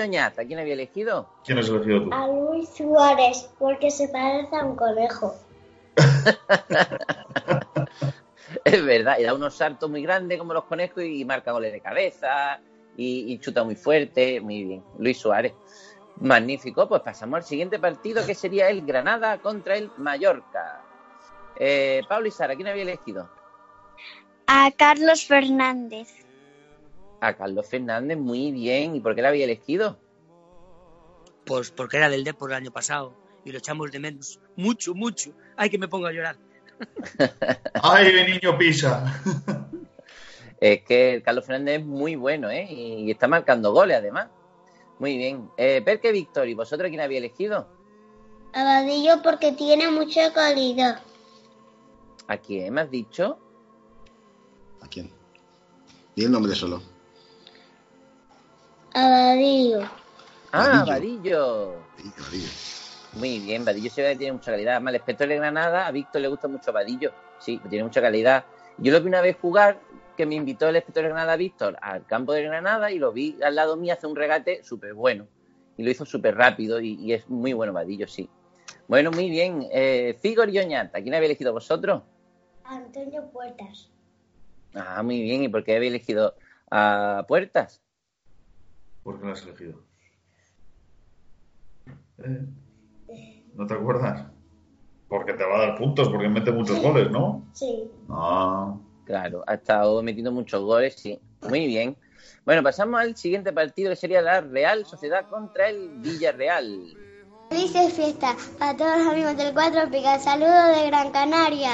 Oñaz, 0.02 0.38
¿a 0.38 0.44
quién 0.44 0.58
había 0.58 0.74
elegido? 0.74 1.28
¿Quién 1.44 1.58
has 1.58 1.68
elegido 1.68 2.04
tú? 2.04 2.12
A 2.12 2.26
Luis 2.28 2.68
Suárez, 2.68 3.50
porque 3.58 3.90
se 3.90 4.08
parece 4.08 4.54
a 4.56 4.64
un 4.64 4.76
conejo. 4.76 5.34
Es 8.64 8.84
verdad, 8.84 9.18
y 9.18 9.22
da 9.22 9.34
unos 9.34 9.54
saltos 9.56 9.88
muy 9.88 10.02
grandes 10.02 10.38
como 10.38 10.52
los 10.52 10.64
conejos 10.64 11.04
y 11.04 11.24
marca 11.24 11.52
goles 11.52 11.72
de 11.72 11.80
cabeza 11.80 12.60
y, 12.96 13.32
y 13.32 13.38
chuta 13.38 13.62
muy 13.62 13.76
fuerte. 13.76 14.40
Muy 14.40 14.64
bien, 14.64 14.84
Luis 14.98 15.18
Suárez. 15.18 15.52
Magnífico, 16.20 16.88
pues 16.88 17.02
pasamos 17.02 17.36
al 17.38 17.44
siguiente 17.44 17.78
partido 17.78 18.24
que 18.26 18.34
sería 18.34 18.68
el 18.68 18.84
Granada 18.84 19.38
contra 19.38 19.76
el 19.76 19.90
Mallorca. 19.98 20.82
Eh, 21.56 22.02
Pablo 22.08 22.28
y 22.28 22.30
Sara, 22.30 22.56
¿quién 22.56 22.68
había 22.68 22.82
elegido? 22.82 23.28
A 24.46 24.70
Carlos 24.70 25.26
Fernández. 25.26 26.08
A 27.20 27.34
Carlos 27.34 27.66
Fernández, 27.68 28.16
muy 28.18 28.52
bien. 28.52 28.96
¿Y 28.96 29.00
por 29.00 29.14
qué 29.14 29.22
la 29.22 29.28
había 29.28 29.44
elegido? 29.44 29.98
Pues 31.44 31.70
porque 31.70 31.96
era 31.96 32.08
del 32.08 32.24
Depor 32.24 32.50
el 32.50 32.56
año 32.56 32.70
pasado 32.72 33.14
y 33.44 33.52
lo 33.52 33.58
echamos 33.58 33.90
de 33.92 34.00
menos. 34.00 34.40
Mucho, 34.56 34.94
mucho. 34.94 35.30
Ay, 35.56 35.70
que 35.70 35.78
me 35.78 35.88
pongo 35.88 36.06
a 36.06 36.12
llorar. 36.12 36.36
¡Ay, 37.82 38.12
mi 38.12 38.32
niño 38.32 38.56
pisa! 38.58 39.22
Es 40.58 40.82
que 40.84 41.22
Carlos 41.22 41.44
Fernández 41.44 41.80
es 41.80 41.86
muy 41.86 42.16
bueno, 42.16 42.48
¿eh? 42.48 42.66
Y 42.70 43.10
está 43.10 43.28
marcando 43.28 43.72
goles, 43.72 43.98
además. 43.98 44.28
Muy 44.98 45.18
bien. 45.18 45.50
Eh, 45.58 45.82
Perque 45.84 46.12
Víctor, 46.12 46.48
¿y 46.48 46.54
vosotros 46.54 46.88
quién 46.88 47.02
había 47.02 47.18
elegido? 47.18 47.68
A 48.54 48.64
Vadillo 48.64 49.20
porque 49.22 49.52
tiene 49.52 49.90
mucha 49.90 50.32
calidad. 50.32 51.02
¿A 52.26 52.38
quién 52.38 52.72
me 52.72 52.80
has 52.80 52.90
dicho? 52.90 53.38
¿A 54.86 54.88
quién? 54.88 55.10
Di 56.14 56.24
el 56.24 56.30
nombre 56.30 56.54
solo. 56.54 56.80
A 58.94 59.08
Vadillo. 59.10 59.80
Ah, 60.52 60.84
Vadillo. 60.86 60.86
Vadillo. 60.86 61.76
Di, 61.98 62.22
Vadillo. 62.22 62.48
Muy 63.14 63.38
bien, 63.40 63.64
Vadillo 63.64 63.90
se 63.90 64.02
ve 64.02 64.12
que 64.12 64.18
tiene 64.18 64.34
mucha 64.34 64.52
calidad. 64.52 64.74
Además, 64.74 64.92
el 64.92 64.96
espectro 65.00 65.26
de 65.26 65.36
Granada, 65.36 65.88
a 65.88 65.90
Víctor 65.90 66.20
le 66.20 66.28
gusta 66.28 66.46
mucho 66.46 66.72
Vadillo. 66.72 67.12
Sí, 67.40 67.60
tiene 67.68 67.82
mucha 67.82 68.00
calidad. 68.00 68.44
Yo 68.78 68.92
lo 68.92 69.00
vi 69.00 69.08
una 69.08 69.20
vez 69.22 69.36
jugar, 69.40 69.80
que 70.16 70.24
me 70.24 70.36
invitó 70.36 70.68
el 70.68 70.76
espectro 70.76 71.02
de 71.02 71.08
Granada 71.08 71.36
Víctor 71.36 71.76
al 71.82 72.06
campo 72.06 72.32
de 72.32 72.44
Granada 72.44 72.92
y 72.92 72.98
lo 72.98 73.12
vi 73.12 73.36
al 73.42 73.56
lado 73.56 73.76
mío 73.76 73.92
hacer 73.92 74.08
un 74.08 74.16
regate 74.16 74.62
súper 74.62 74.94
bueno. 74.94 75.26
Y 75.76 75.82
lo 75.82 75.90
hizo 75.90 76.06
súper 76.06 76.36
rápido 76.36 76.80
y, 76.80 76.94
y 76.94 77.12
es 77.12 77.28
muy 77.28 77.54
bueno 77.54 77.72
Vadillo, 77.72 78.06
sí. 78.06 78.30
Bueno, 78.86 79.10
muy 79.10 79.30
bien. 79.30 79.66
Eh, 79.72 80.16
Figor 80.22 80.48
y 80.48 80.60
Oñata, 80.60 81.02
¿quién 81.02 81.14
habéis 81.14 81.30
elegido 81.30 81.52
vosotros? 81.52 82.02
Antonio 82.64 83.28
Puertas. 83.32 83.90
Ah, 84.74 85.02
muy 85.02 85.22
bien. 85.22 85.42
¿Y 85.42 85.48
por 85.48 85.64
qué 85.64 85.76
habéis 85.76 85.90
elegido 85.90 86.34
a 86.70 87.24
Puertas? 87.28 87.80
¿Por 89.02 89.20
qué 89.20 89.26
lo 89.26 89.32
has 89.32 89.42
elegido? 89.42 89.80
¿Eh? 92.18 92.44
¿No 93.54 93.66
te 93.66 93.74
acuerdas? 93.74 94.26
Porque 95.08 95.32
te 95.34 95.44
va 95.44 95.56
a 95.56 95.66
dar 95.66 95.78
puntos, 95.78 96.08
porque 96.08 96.28
mete 96.28 96.50
muchos 96.50 96.80
goles, 96.80 97.10
¿no? 97.10 97.46
Sí. 97.52 97.90
Ah, 98.10 98.76
Claro, 99.04 99.44
ha 99.46 99.54
estado 99.54 100.02
metiendo 100.02 100.32
muchos 100.32 100.60
goles, 100.62 100.94
sí. 100.96 101.20
Muy 101.48 101.66
bien. 101.66 101.96
Bueno, 102.44 102.62
pasamos 102.62 103.00
al 103.00 103.16
siguiente 103.16 103.52
partido 103.52 103.90
que 103.90 103.96
sería 103.96 104.20
la 104.20 104.40
Real 104.40 104.84
Sociedad 104.84 105.28
contra 105.28 105.68
el 105.68 105.90
Villarreal. 106.00 106.96
Felices 107.50 107.92
fiestas 107.92 108.34
para 108.58 108.76
todos 108.76 108.98
los 108.98 109.06
amigos 109.06 109.36
del 109.36 109.54
Cuatro 109.54 109.88
Picas. 109.90 110.24
Saludos 110.24 110.76
de 110.76 110.86
Gran 110.88 111.12
Canaria. 111.12 111.70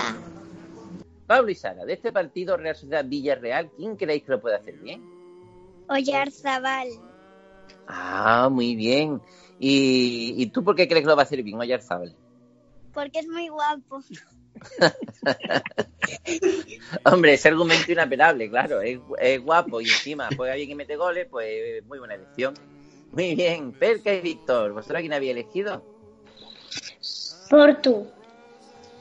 Pablo 1.33 1.51
y 1.51 1.55
Sara, 1.55 1.87
de 1.87 1.95
este 1.95 2.13
partido 2.13 2.59
Real 2.59 2.77
Sociedad 2.77 3.07
Villarreal, 3.07 3.71
¿quién 3.71 3.97
creéis 3.97 4.25
que 4.25 4.33
lo 4.33 4.41
puede 4.43 4.57
hacer 4.57 4.77
bien? 4.77 5.03
Oyarzabal. 5.89 6.89
Ah, 7.89 8.51
muy 8.53 8.77
bien. 8.77 9.19
¿Y, 9.59 10.35
y 10.37 10.47
tú 10.49 10.63
por 10.63 10.77
qué 10.77 10.87
crees 10.87 11.05
que 11.05 11.09
lo 11.09 11.17
va 11.17 11.23
a 11.23 11.25
hacer 11.25 11.43
bien, 11.43 11.59
Oyarzabal? 11.59 12.15
Porque 12.93 13.21
es 13.21 13.29
muy 13.29 13.49
guapo. 13.49 14.03
Hombre, 17.11 17.33
ese 17.33 17.49
argumento 17.49 17.91
inapelable, 17.91 18.51
claro. 18.51 18.83
Es, 18.83 18.99
es 19.19 19.43
guapo 19.43 19.81
y 19.81 19.85
encima 19.85 20.29
juega 20.37 20.55
bien 20.57 20.73
y 20.73 20.75
mete 20.75 20.97
goles, 20.97 21.29
pues 21.31 21.83
muy 21.87 21.99
buena 21.99 22.17
elección. 22.17 22.53
Muy 23.11 23.37
bien. 23.37 23.73
Perca 23.73 24.13
y 24.13 24.21
Víctor, 24.21 24.75
¿vosotros 24.75 25.01
quién 25.01 25.15
había 25.15 25.31
elegido? 25.31 25.83
Portu. 27.49 28.07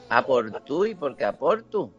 A 0.08 0.24
Portu 0.24 0.86
y 0.86 0.94
por 0.94 1.14
qué 1.14 1.26
a 1.26 1.36
Portu. 1.36 1.92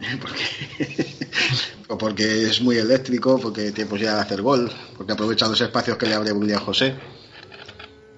O 1.88 1.96
porque 1.96 2.42
es 2.48 2.60
muy 2.60 2.76
eléctrico, 2.78 3.38
porque 3.38 3.70
tiene 3.70 3.88
posibilidad 3.88 4.16
de 4.16 4.22
hacer 4.22 4.42
gol, 4.42 4.70
porque 4.96 5.12
aprovecha 5.12 5.46
los 5.46 5.60
espacios 5.60 5.96
que 5.96 6.06
le 6.06 6.14
abre 6.14 6.32
William 6.32 6.60
José. 6.60 6.94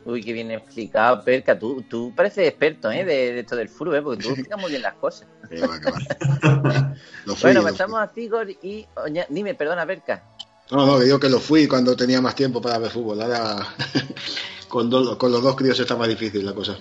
Uy, 0.07 0.23
qué 0.25 0.33
bien 0.33 0.51
explicado, 0.51 1.23
Perca. 1.23 1.59
Tú, 1.59 1.83
tú 1.83 2.15
pareces 2.17 2.49
experto 2.49 2.91
¿eh? 2.91 3.05
de, 3.05 3.33
de 3.35 3.41
esto 3.41 3.57
del 3.57 3.69
fútbol, 3.69 3.97
¿eh? 3.97 4.03
porque 4.03 4.23
tú 4.23 4.29
explicas 4.31 4.59
muy 4.59 4.71
bien 4.71 4.81
las 4.83 4.95
cosas. 4.95 5.29
Que 5.51 5.61
va, 5.61 5.79
que 5.81 5.91
va. 5.91 6.95
Lo 7.27 7.35
fui, 7.35 7.51
Bueno, 7.53 7.63
pasamos 7.63 8.01
a 8.01 8.09
Figor 8.09 8.51
y... 8.51 8.87
Oña- 8.97 9.27
Dime, 9.29 9.55
perdona, 9.55 9.87
Perca. 9.87 10.23
No, 10.71 10.85
no, 10.87 10.99
digo 10.99 11.19
que 11.21 11.29
lo 11.31 11.39
fui 11.41 11.67
cuando 11.67 11.95
tenía 11.97 12.21
más 12.23 12.35
tiempo 12.35 12.61
para 12.63 12.79
ver 12.79 12.91
fútbol. 12.91 13.21
Ahora 13.23 13.67
con, 14.69 14.89
do- 14.91 15.17
con 15.19 15.31
los 15.33 15.43
dos 15.43 15.57
críos 15.57 15.79
está 15.79 15.95
más 15.97 16.09
difícil 16.09 16.45
la 16.45 16.55
cosa. 16.55 16.79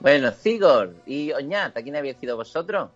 Bueno, 0.00 0.30
Figor 0.32 0.94
y 1.06 1.32
Oñat, 1.32 1.76
¿a 1.76 1.82
quién 1.82 1.94
habéis 1.96 2.16
sido 2.18 2.36
vosotros? 2.36 2.90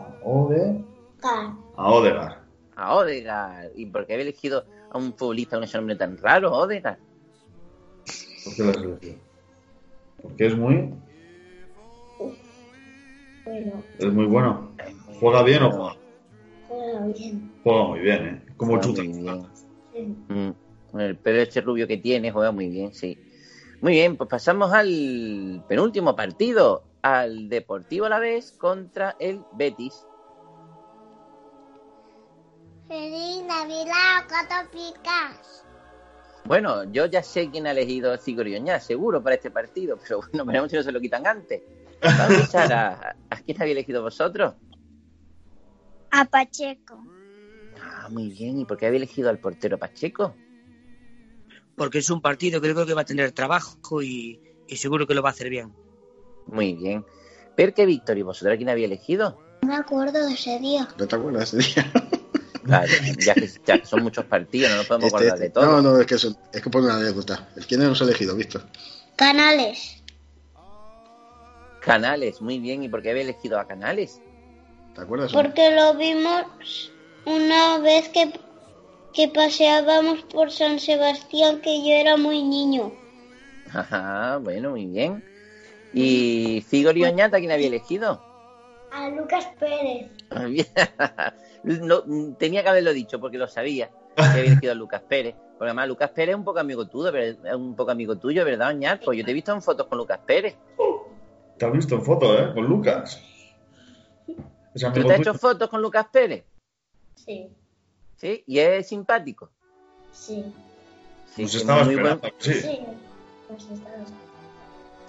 A 0.00 0.18
Ode. 0.24 0.84
A 1.22 1.90
Odegar. 1.92 2.40
A 2.76 2.94
Odegaard. 2.96 3.70
¿Y 3.76 3.86
por 3.86 4.06
qué 4.06 4.14
habéis 4.14 4.28
elegido 4.28 4.64
a 4.90 4.98
un 4.98 5.12
futbolista 5.14 5.56
con 5.56 5.64
ese 5.64 5.76
nombre 5.78 5.96
tan 5.96 6.16
raro, 6.18 6.52
Odegaard? 6.52 6.98
¿Por 8.44 8.54
qué 8.56 8.62
lo 8.64 8.70
has 8.70 8.76
elegido? 8.76 9.14
Porque 10.22 10.46
es 10.46 10.56
muy, 10.56 10.92
Bueno, 13.44 13.82
es 13.98 14.12
muy 14.12 14.26
bueno. 14.26 14.70
¿Juega 15.18 15.42
bien 15.42 15.62
o 15.62 15.70
juega? 15.70 15.96
juega 16.68 17.06
bien. 17.06 17.52
Juega 17.62 17.84
muy 17.88 18.00
bien, 18.00 18.26
¿eh? 18.26 18.42
Como 18.56 18.72
Juega 18.72 18.86
chuta. 18.86 19.02
muy 19.02 19.22
bien. 19.22 19.46
Sí. 19.92 20.32
Mm, 20.32 20.50
con 20.90 21.00
el 21.00 21.16
pelo 21.16 21.40
este 21.40 21.60
rubio 21.60 21.86
que 21.86 21.96
tiene, 21.96 22.30
juega 22.30 22.52
muy 22.52 22.68
bien, 22.68 22.92
sí. 22.94 23.18
Muy 23.80 23.92
bien, 23.92 24.16
pues 24.16 24.28
pasamos 24.28 24.72
al 24.72 25.64
penúltimo 25.68 26.14
partido, 26.14 26.82
al 27.02 27.48
Deportivo 27.48 28.06
a 28.06 28.08
la 28.08 28.18
vez 28.18 28.52
contra 28.52 29.16
el 29.18 29.42
Betis. 29.52 30.06
Feliz 32.88 33.44
Navidad, 33.44 34.26
cuatro 34.28 34.70
picas. 34.70 35.64
Bueno, 36.44 36.84
yo 36.84 37.06
ya 37.06 37.22
sé 37.22 37.50
quién 37.50 37.66
ha 37.66 37.70
elegido 37.70 38.12
a 38.12 38.18
Cigorioñá, 38.18 38.80
seguro, 38.80 39.22
para 39.22 39.36
este 39.36 39.50
partido, 39.50 39.98
pero 40.02 40.20
bueno, 40.20 40.44
veremos 40.46 40.70
si 40.70 40.76
no 40.76 40.82
se 40.82 40.92
lo 40.92 41.00
quitan 41.00 41.26
antes. 41.26 41.62
Pablo 42.00 42.38
y 42.40 42.46
Sara, 42.46 43.16
¿a 43.28 43.36
quién 43.36 43.60
habéis 43.60 43.76
elegido 43.76 44.02
vosotros? 44.02 44.54
A 46.10 46.24
Pacheco. 46.24 47.04
Ah, 47.80 48.08
muy 48.10 48.30
bien, 48.30 48.58
¿y 48.58 48.64
por 48.64 48.76
qué 48.76 48.86
habéis 48.86 49.02
elegido 49.02 49.30
al 49.30 49.38
portero 49.38 49.78
Pacheco? 49.78 50.34
Porque 51.76 51.98
es 51.98 52.10
un 52.10 52.20
partido 52.20 52.60
que 52.60 52.72
creo 52.72 52.86
que 52.86 52.94
va 52.94 53.02
a 53.02 53.06
tener 53.06 53.32
trabajo 53.32 54.02
y, 54.02 54.40
y 54.66 54.76
seguro 54.76 55.06
que 55.06 55.14
lo 55.14 55.22
va 55.22 55.28
a 55.28 55.32
hacer 55.32 55.50
bien. 55.50 55.72
Muy 56.50 56.74
bien. 56.74 57.04
Perque 57.56 57.86
Víctor, 57.86 58.18
¿y 58.18 58.22
vosotros 58.22 58.56
quién 58.56 58.68
habéis 58.68 58.86
elegido? 58.86 59.38
No 59.62 59.68
me 59.68 59.76
acuerdo 59.76 60.26
de 60.26 60.34
ese 60.34 60.58
día. 60.58 60.88
¿No 60.98 61.06
te 61.06 61.16
acuerdas 61.16 61.52
ese 61.54 61.74
día? 61.74 61.92
Claro, 62.62 62.92
ya 63.18 63.32
que, 63.34 63.48
ya 63.66 63.78
que 63.80 63.86
son 63.86 64.02
muchos 64.02 64.26
partidos, 64.26 64.70
no 64.70 64.76
nos 64.76 64.86
podemos 64.86 65.06
Este- 65.06 65.16
acordar 65.16 65.38
de 65.38 65.50
todo. 65.50 65.64
No, 65.64 65.80
no, 65.82 65.98
es 65.98 66.06
que, 66.06 66.14
eso- 66.16 66.36
es 66.52 66.60
que 66.62 66.68
pone 66.70 66.84
una 66.86 66.96
anécdota. 66.96 67.48
¿El 67.56 67.66
quién 67.66 67.82
hemos 67.82 68.00
elegido, 68.02 68.36
Víctor? 68.36 68.66
Canales. 69.16 70.02
Canales, 71.80 72.40
muy 72.42 72.58
bien, 72.58 72.82
¿y 72.82 72.88
por 72.88 73.00
qué 73.02 73.10
habéis 73.10 73.24
elegido 73.28 73.58
a 73.58 73.66
Canales? 73.66 74.20
¿Te 74.94 75.00
acuerdas? 75.00 75.32
Porque 75.32 75.70
lo 75.74 75.94
vimos 75.94 76.92
una 77.24 77.78
vez 77.78 78.10
que, 78.10 78.30
que 79.14 79.28
paseábamos 79.28 80.20
por 80.24 80.52
San 80.52 80.78
Sebastián, 80.78 81.60
que 81.62 81.78
yo 81.82 81.94
era 81.94 82.18
muy 82.18 82.42
niño. 82.42 82.92
Ajá, 83.72 84.36
bueno, 84.36 84.70
muy 84.70 84.84
bien. 84.86 85.24
¿Y 85.92 86.64
Figor 86.68 86.96
y 86.96 87.04
Oñata 87.04 87.38
quién 87.38 87.50
había 87.52 87.66
elegido? 87.68 88.22
A 88.92 89.08
Lucas 89.10 89.46
Pérez. 89.58 90.10
No, 91.62 92.02
tenía 92.38 92.62
que 92.62 92.70
haberlo 92.70 92.94
dicho 92.94 93.20
porque 93.20 93.36
lo 93.36 93.46
sabía. 93.46 93.90
Que 94.16 94.22
había 94.22 94.44
elegido 94.44 94.72
a 94.72 94.74
Lucas 94.74 95.02
Pérez. 95.06 95.34
Porque 95.58 95.64
además 95.66 95.88
Lucas 95.88 96.08
Pérez 96.10 96.30
es 96.32 96.36
un 96.38 96.44
poco 96.44 96.58
amigo 96.58 96.88
tuyo, 96.88 97.12
un 97.54 97.76
poco 97.76 97.90
amigo 97.90 98.16
tuyo, 98.16 98.46
¿verdad, 98.46 98.68
Oñat? 98.70 99.04
Pues 99.04 99.18
yo 99.18 99.24
te 99.26 99.30
he 99.30 99.34
visto 99.34 99.52
en 99.52 99.60
fotos 99.60 99.86
con 99.86 99.98
Lucas 99.98 100.20
Pérez. 100.26 100.56
Te 101.58 101.66
has 101.66 101.72
visto 101.72 101.96
en 101.96 102.02
foto, 102.02 102.38
¿eh? 102.38 102.54
Con 102.54 102.64
Lucas. 102.64 103.22
Es 104.74 104.82
¿Tú 104.94 105.04
te 105.04 105.12
has 105.12 105.20
hecho 105.20 105.34
fotos 105.34 105.68
con 105.68 105.82
Lucas 105.82 106.06
Pérez? 106.10 106.44
Sí, 107.14 107.50
¿Sí? 108.16 108.42
¿Y 108.46 108.58
es 108.58 108.88
simpático? 108.88 109.50
sí, 110.12 110.42
Sí, 111.34 111.42
Nos 111.42 111.50
que 111.50 111.56
es 111.58 111.62
estaba 111.62 111.84
muy 111.84 111.94
buen- 111.96 112.06
esperando. 112.14 112.36
Sí. 112.38 112.54
sí. 112.54 112.80
Pues 113.48 113.62
estaba- 113.70 113.96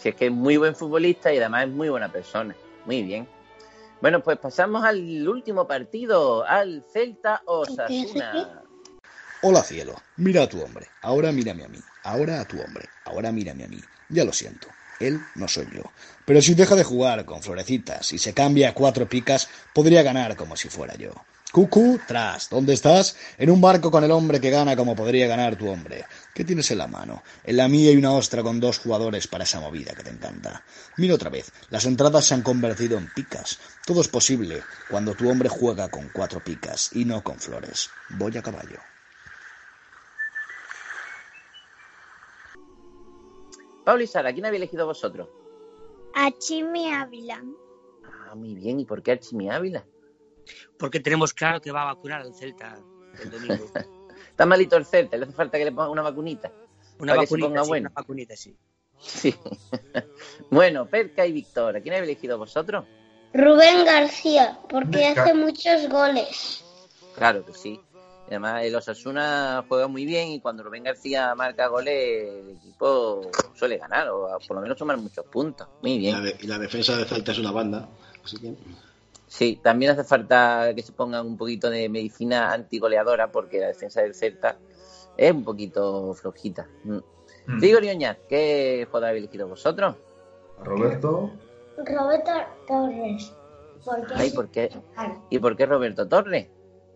Si 0.01 0.09
es 0.09 0.15
que 0.15 0.25
es 0.25 0.31
muy 0.31 0.57
buen 0.57 0.75
futbolista 0.75 1.31
y 1.31 1.37
además 1.37 1.65
es 1.65 1.69
muy 1.69 1.89
buena 1.89 2.11
persona. 2.11 2.55
Muy 2.85 3.03
bien. 3.03 3.27
Bueno, 4.01 4.23
pues 4.23 4.39
pasamos 4.39 4.83
al 4.83 5.27
último 5.27 5.67
partido, 5.67 6.43
al 6.43 6.83
Celta 6.91 7.43
Osasuna. 7.45 8.63
Hola 9.43 9.61
cielo, 9.61 9.93
mira 10.17 10.43
a 10.43 10.49
tu 10.49 10.59
hombre, 10.61 10.87
ahora 11.03 11.31
mírame 11.31 11.65
a 11.65 11.67
mí, 11.67 11.79
ahora 12.03 12.41
a 12.41 12.47
tu 12.47 12.59
hombre, 12.59 12.89
ahora 13.05 13.31
mírame 13.31 13.63
a 13.63 13.67
mí. 13.67 13.79
Ya 14.09 14.23
lo 14.23 14.33
siento, 14.33 14.67
él 14.99 15.19
no 15.35 15.47
soy 15.47 15.67
yo. 15.71 15.83
Pero 16.25 16.41
si 16.41 16.55
deja 16.55 16.75
de 16.75 16.83
jugar 16.83 17.23
con 17.25 17.43
florecitas 17.43 18.11
y 18.11 18.17
se 18.17 18.33
cambia 18.33 18.69
a 18.69 18.73
cuatro 18.73 19.07
picas, 19.07 19.49
podría 19.73 20.01
ganar 20.01 20.35
como 20.35 20.55
si 20.57 20.67
fuera 20.69 20.95
yo. 20.95 21.11
Cucú, 21.51 21.99
tras, 22.07 22.49
¿dónde 22.49 22.73
estás? 22.73 23.17
En 23.37 23.49
un 23.49 23.59
barco 23.59 23.91
con 23.91 24.03
el 24.03 24.11
hombre 24.11 24.39
que 24.39 24.49
gana 24.49 24.75
como 24.75 24.95
podría 24.95 25.27
ganar 25.27 25.57
tu 25.57 25.69
hombre. 25.69 26.05
¿Qué 26.33 26.45
tienes 26.45 26.71
en 26.71 26.77
la 26.77 26.87
mano? 26.87 27.23
En 27.43 27.57
la 27.57 27.67
mía 27.67 27.89
hay 27.89 27.97
una 27.97 28.13
ostra 28.13 28.41
con 28.41 28.59
dos 28.59 28.79
jugadores 28.79 29.27
para 29.27 29.43
esa 29.43 29.59
movida 29.59 29.93
que 29.93 30.03
te 30.03 30.11
encanta. 30.11 30.63
Mira 30.97 31.15
otra 31.15 31.29
vez, 31.29 31.51
las 31.69 31.85
entradas 31.85 32.25
se 32.25 32.33
han 32.33 32.41
convertido 32.41 32.97
en 32.97 33.11
picas. 33.13 33.59
Todo 33.85 33.99
es 34.01 34.07
posible 34.07 34.63
cuando 34.89 35.13
tu 35.13 35.29
hombre 35.29 35.49
juega 35.49 35.89
con 35.89 36.09
cuatro 36.09 36.41
picas 36.41 36.91
y 36.93 37.03
no 37.03 37.21
con 37.21 37.37
flores. 37.37 37.89
Voy 38.09 38.37
a 38.37 38.41
caballo. 38.41 38.79
Pablo 43.83 44.03
y 44.03 44.07
Sara, 44.07 44.31
¿quién 44.31 44.45
había 44.45 44.57
elegido 44.57 44.85
vosotros? 44.85 45.27
A 46.15 46.31
Chimi 46.31 46.93
Ávila. 46.93 47.43
Ah, 48.05 48.35
muy 48.35 48.55
bien. 48.55 48.79
¿Y 48.79 48.85
por 48.85 49.01
qué 49.03 49.13
Archimi 49.13 49.49
Ávila? 49.49 49.85
Porque 50.77 50.99
tenemos 50.99 51.33
claro 51.33 51.59
que 51.61 51.71
va 51.71 51.81
a 51.83 51.93
vacunar 51.93 52.21
al 52.21 52.33
Celta 52.33 52.77
el 53.21 53.31
domingo. 53.31 53.65
Está 54.41 54.47
malito 54.49 54.75
el 54.75 54.87
Celta, 54.87 55.17
le 55.17 55.25
hace 55.25 55.33
falta 55.33 55.59
que 55.59 55.65
le 55.65 55.71
ponga 55.71 55.89
una 55.89 56.01
vacunita. 56.01 56.51
Una 56.97 57.13
vacunita, 57.13 57.47
ponga 57.47 57.63
sí, 57.63 57.69
bueno. 57.69 57.89
una 57.89 58.01
vacunita, 58.01 58.35
sí. 58.35 58.57
Sí. 58.99 59.35
bueno, 60.49 60.87
Perca 60.87 61.27
y 61.27 61.31
Víctor, 61.31 61.75
¿a 61.77 61.81
quién 61.81 61.93
habéis 61.93 62.09
elegido 62.09 62.39
vosotros? 62.39 62.85
Rubén 63.35 63.85
García, 63.85 64.57
porque 64.67 64.97
Venga. 64.97 65.21
hace 65.25 65.35
muchos 65.35 65.87
goles. 65.89 66.65
Claro 67.15 67.45
que 67.45 67.53
sí. 67.53 67.79
Y 68.27 68.29
Además, 68.31 68.63
el 68.63 68.73
Osasuna 68.75 69.63
juega 69.69 69.87
muy 69.87 70.05
bien 70.05 70.29
y 70.29 70.39
cuando 70.41 70.63
Rubén 70.63 70.85
García 70.85 71.35
marca 71.35 71.67
goles, 71.67 71.93
el 72.43 72.49
equipo 72.57 73.29
suele 73.53 73.77
ganar 73.77 74.09
o 74.09 74.39
por 74.47 74.55
lo 74.57 74.63
menos 74.63 74.75
sumar 74.79 74.97
muchos 74.97 75.23
puntos. 75.25 75.67
Muy 75.83 75.91
Y 76.07 76.11
la, 76.11 76.19
bien. 76.19 76.35
de- 76.35 76.43
y 76.43 76.47
la 76.47 76.57
defensa 76.57 76.97
de 76.97 77.05
Celta 77.05 77.31
es 77.31 77.37
una 77.37 77.51
banda. 77.51 77.87
Así 78.25 78.37
que, 78.39 78.55
Sí, 79.31 79.61
también 79.63 79.93
hace 79.93 80.03
falta 80.03 80.73
que 80.75 80.83
se 80.83 80.91
pongan 80.91 81.25
un 81.25 81.37
poquito 81.37 81.69
de 81.69 81.87
medicina 81.87 82.51
antigoleadora 82.51 83.31
porque 83.31 83.61
la 83.61 83.67
defensa 83.67 84.01
del 84.01 84.13
Celta 84.13 84.57
es 85.15 85.31
un 85.31 85.45
poquito 85.45 86.13
flojita. 86.13 86.67
Mm. 86.83 86.97
Mm. 87.47 87.87
Oñat, 87.89 88.17
¿qué 88.27 88.85
jugador 88.87 89.07
habéis 89.07 89.23
elegido 89.23 89.47
vosotros? 89.47 89.95
Roberto. 90.61 91.31
Roberto 91.77 92.31
Torres, 92.67 93.33
porque, 93.85 94.13
Ay, 94.17 94.31
¿por 94.31 94.49
qué? 94.49 94.69
¿Y 95.29 95.39
por 95.39 95.55
qué 95.55 95.65
Roberto 95.65 96.09
Torres? 96.09 96.49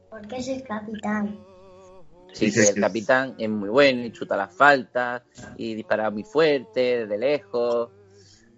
porque 0.10 0.36
es 0.36 0.50
el 0.50 0.64
capitán. 0.64 1.40
Sí, 2.34 2.52
Sí, 2.52 2.60
el 2.60 2.82
capitán 2.82 3.36
es 3.38 3.50
muy 3.50 3.70
bueno 3.70 4.04
y 4.04 4.12
chuta 4.12 4.36
las 4.36 4.54
faltas 4.54 5.24
y 5.56 5.74
dispara 5.74 6.12
muy 6.12 6.26
fuerte, 6.26 7.00
desde 7.06 7.18
lejos. 7.18 7.92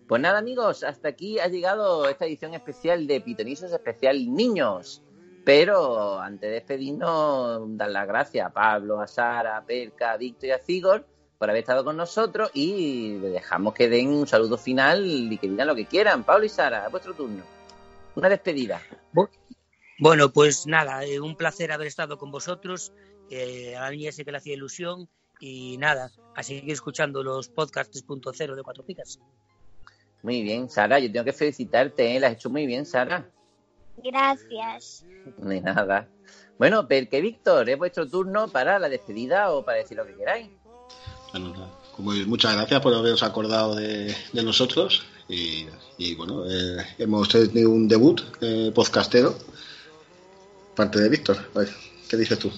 Pues 0.07 0.21
nada, 0.21 0.39
amigos, 0.39 0.85
hasta 0.85 1.09
aquí 1.09 1.37
ha 1.37 1.49
llegado 1.49 2.07
esta 2.07 2.25
edición 2.25 2.53
especial 2.53 3.07
de 3.07 3.19
Pitonisos 3.19 3.73
Especial 3.73 4.33
Niños. 4.33 5.03
Pero 5.43 6.17
antes 6.17 6.49
de 6.49 6.55
despedirnos, 6.55 7.77
dar 7.77 7.89
las 7.89 8.07
gracias 8.07 8.47
a 8.47 8.53
Pablo, 8.53 9.01
a 9.01 9.07
Sara, 9.07 9.57
a 9.57 9.65
Perca, 9.65 10.13
a 10.13 10.17
Víctor 10.17 10.49
y 10.49 10.51
a 10.51 10.59
Cigor 10.59 11.05
por 11.37 11.49
haber 11.49 11.61
estado 11.61 11.83
con 11.83 11.97
nosotros 11.97 12.49
y 12.53 13.17
dejamos 13.17 13.73
que 13.73 13.89
den 13.89 14.07
un 14.07 14.27
saludo 14.27 14.57
final 14.57 15.05
y 15.05 15.37
que 15.37 15.49
digan 15.49 15.67
lo 15.67 15.75
que 15.75 15.85
quieran. 15.85 16.23
Pablo 16.23 16.45
y 16.45 16.49
Sara, 16.49 16.85
a 16.85 16.89
vuestro 16.89 17.13
turno. 17.13 17.43
Una 18.15 18.29
despedida. 18.29 18.81
Bueno, 19.99 20.31
pues 20.31 20.67
nada, 20.67 21.03
eh, 21.03 21.19
un 21.19 21.35
placer 21.35 21.73
haber 21.73 21.87
estado 21.87 22.17
con 22.17 22.31
vosotros. 22.31 22.93
eh, 23.29 23.75
a 23.75 23.81
la 23.81 23.91
niña 23.91 24.13
sé 24.13 24.23
que 24.23 24.31
le 24.31 24.37
hacía 24.37 24.53
ilusión 24.53 25.09
y 25.41 25.77
nada, 25.77 26.11
a 26.33 26.43
seguir 26.43 26.71
escuchando 26.71 27.23
los 27.23 27.49
podcasts 27.49 28.05
3.0 28.07 28.55
de 28.55 28.63
Cuatro 28.63 28.85
Picas. 28.85 29.19
Muy 30.23 30.41
bien, 30.41 30.69
Sara, 30.69 30.99
yo 30.99 31.11
tengo 31.11 31.25
que 31.25 31.33
felicitarte, 31.33 32.15
¿eh? 32.15 32.19
la 32.19 32.27
has 32.27 32.33
hecho 32.33 32.49
muy 32.49 32.65
bien, 32.65 32.85
Sara. 32.85 33.29
Gracias. 33.97 35.05
De 35.37 35.61
nada. 35.61 36.07
Bueno, 36.57 36.87
Perque 36.87 37.21
Víctor, 37.21 37.69
es 37.69 37.77
vuestro 37.77 38.07
turno 38.07 38.47
para 38.47 38.79
la 38.79 38.89
despedida 38.89 39.51
o 39.51 39.63
para 39.63 39.77
decir 39.77 39.97
lo 39.97 40.05
que 40.05 40.15
queráis. 40.15 40.49
bueno, 41.31 41.49
nada. 41.51 41.71
Como 41.95 42.13
es, 42.13 42.27
muchas 42.27 42.55
gracias 42.55 42.79
por 42.81 42.93
haberos 42.93 43.23
acordado 43.23 43.75
de, 43.75 44.15
de 44.33 44.43
nosotros. 44.43 45.05
Y, 45.27 45.67
y, 45.97 46.15
bueno, 46.15 46.45
eh, 46.45 46.85
hemos 46.99 47.27
tenido 47.29 47.71
un 47.71 47.87
debut 47.87 48.21
eh, 48.41 48.71
podcastero. 48.73 49.35
Parte 50.75 50.99
de 50.99 51.09
Víctor. 51.09 51.37
¿Qué 52.07 52.17
dices 52.17 52.37
tú? 52.37 52.51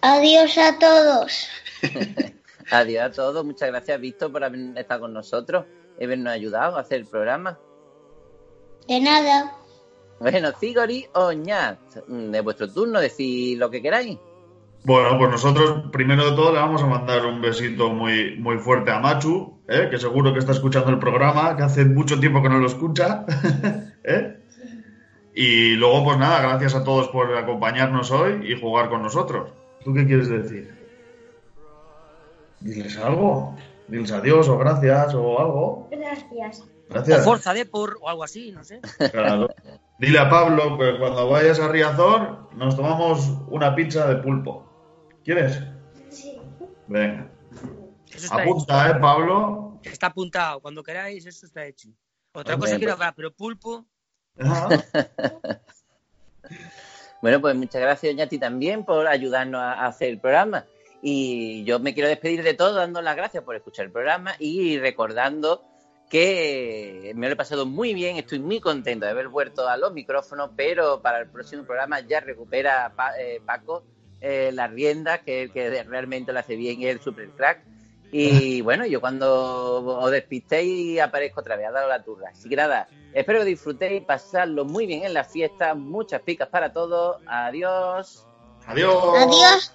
Adiós 0.00 0.56
a 0.58 0.78
todos. 0.78 1.48
Adiós 2.70 3.02
a 3.02 3.10
todos, 3.10 3.44
muchas 3.44 3.68
gracias 3.68 4.00
Víctor 4.00 4.32
por 4.32 4.44
haber 4.44 4.78
estado 4.78 5.02
con 5.02 5.12
nosotros, 5.12 5.66
habernos 6.02 6.32
ayudado 6.32 6.76
a 6.76 6.80
hacer 6.80 7.00
el 7.00 7.06
programa. 7.06 7.58
De 8.88 9.00
nada. 9.00 9.56
Bueno, 10.20 10.52
Cigori 10.58 11.06
Oñat, 11.14 11.78
mm, 12.06 12.30
de 12.30 12.40
vuestro 12.40 12.70
turno, 12.72 13.00
decir 13.00 13.58
lo 13.58 13.70
que 13.70 13.82
queráis. 13.82 14.18
Bueno, 14.84 15.16
pues 15.18 15.30
nosotros 15.30 15.90
primero 15.90 16.30
de 16.30 16.36
todo 16.36 16.52
le 16.52 16.58
vamos 16.58 16.82
a 16.82 16.86
mandar 16.86 17.24
un 17.24 17.40
besito 17.40 17.88
muy, 17.90 18.36
muy 18.36 18.58
fuerte 18.58 18.90
a 18.90 19.00
Machu, 19.00 19.60
¿eh? 19.66 19.88
que 19.90 19.98
seguro 19.98 20.34
que 20.34 20.40
está 20.40 20.52
escuchando 20.52 20.90
el 20.90 20.98
programa, 20.98 21.56
que 21.56 21.62
hace 21.62 21.86
mucho 21.86 22.20
tiempo 22.20 22.42
que 22.42 22.50
no 22.50 22.58
lo 22.58 22.66
escucha. 22.66 23.24
¿eh? 24.04 24.36
Y 25.34 25.70
luego, 25.76 26.04
pues 26.04 26.18
nada, 26.18 26.42
gracias 26.42 26.74
a 26.74 26.84
todos 26.84 27.08
por 27.08 27.34
acompañarnos 27.34 28.10
hoy 28.10 28.52
y 28.52 28.60
jugar 28.60 28.90
con 28.90 29.02
nosotros. 29.02 29.50
¿Tú 29.82 29.94
qué 29.94 30.06
quieres 30.06 30.28
decir? 30.28 30.72
Diles 32.60 32.98
algo. 32.98 33.56
Diles 33.88 34.12
adiós 34.12 34.48
o 34.48 34.56
gracias 34.58 35.14
o 35.14 35.38
algo. 35.38 35.88
Gracias. 35.90 36.60
O 36.60 36.92
Gracias. 36.94 37.24
Forza 37.24 37.54
Depor 37.54 37.98
o 38.00 38.08
algo 38.08 38.24
así, 38.24 38.52
no 38.52 38.62
sé. 38.64 38.80
Claro. 39.12 39.48
Dile 39.98 40.18
a 40.18 40.28
Pablo 40.28 40.76
que 40.78 40.98
cuando 40.98 41.28
vayas 41.28 41.58
a 41.60 41.68
Riazor 41.68 42.48
nos 42.54 42.76
tomamos 42.76 43.30
una 43.48 43.74
pizza 43.74 44.06
de 44.08 44.16
pulpo. 44.16 44.68
¿Quieres? 45.24 45.60
Sí. 46.10 46.38
Venga. 46.86 47.30
Eso 48.08 48.26
está 48.26 48.42
Apunta, 48.42 48.90
¿eh, 48.90 48.94
Pablo? 49.00 49.80
Está 49.82 50.06
apuntado. 50.08 50.60
Cuando 50.60 50.82
queráis, 50.82 51.24
eso 51.26 51.46
está 51.46 51.64
hecho. 51.64 51.88
Otra 52.32 52.54
Hombre, 52.54 52.68
cosa 52.70 52.78
quiero 52.78 52.92
pues- 52.92 53.00
hablar, 53.00 53.14
pero 53.16 53.32
pulpo. 53.32 53.84
Bueno, 57.22 57.40
pues 57.40 57.56
muchas 57.56 57.80
gracias, 57.80 58.12
doña 58.12 58.28
ti 58.28 58.38
también 58.38 58.84
por 58.84 59.06
ayudarnos 59.06 59.58
a 59.58 59.72
a 59.72 59.86
hacer 59.86 60.10
el 60.10 60.20
programa. 60.20 60.66
Y 61.06 61.64
yo 61.64 61.78
me 61.80 61.92
quiero 61.92 62.08
despedir 62.08 62.42
de 62.42 62.54
todo 62.54 62.72
dando 62.72 63.02
las 63.02 63.14
gracias 63.14 63.44
por 63.44 63.54
escuchar 63.54 63.84
el 63.84 63.92
programa 63.92 64.36
y 64.38 64.78
recordando 64.78 65.62
que 66.08 67.12
me 67.14 67.26
lo 67.26 67.34
he 67.34 67.36
pasado 67.36 67.66
muy 67.66 67.92
bien, 67.92 68.16
estoy 68.16 68.38
muy 68.38 68.58
contento 68.58 69.04
de 69.04 69.10
haber 69.12 69.28
vuelto 69.28 69.68
a 69.68 69.76
los 69.76 69.92
micrófonos, 69.92 70.50
pero 70.56 71.02
para 71.02 71.18
el 71.20 71.28
próximo 71.28 71.64
programa 71.64 72.00
ya 72.00 72.20
recupera 72.20 72.90
Pa- 72.96 73.18
eh, 73.20 73.42
Paco 73.44 73.84
eh, 74.20 74.50
las 74.54 74.70
riendas, 74.70 75.20
que, 75.20 75.50
que 75.52 75.82
realmente 75.84 76.32
lo 76.32 76.38
hace 76.38 76.56
bien 76.56 76.80
el 76.82 77.00
super 77.00 77.28
crack. 77.30 77.62
Y 78.10 78.60
bueno, 78.62 78.86
yo 78.86 79.00
cuando 79.00 79.84
os 79.84 80.10
despistéis 80.10 81.00
aparezco 81.00 81.40
otra 81.40 81.56
vez 81.56 81.66
a 81.66 81.70
daros 81.72 81.90
la 81.90 82.02
turra. 82.02 82.30
Así 82.30 82.48
que 82.48 82.56
nada, 82.56 82.88
espero 83.12 83.40
que 83.40 83.44
disfrutéis, 83.46 84.02
pasadlo 84.04 84.64
muy 84.64 84.86
bien 84.86 85.04
en 85.04 85.12
la 85.12 85.24
fiesta, 85.24 85.74
muchas 85.74 86.22
picas 86.22 86.48
para 86.48 86.72
todos. 86.72 87.18
Adiós. 87.26 88.26
Adiós. 88.66 88.94
Adiós. 89.18 89.74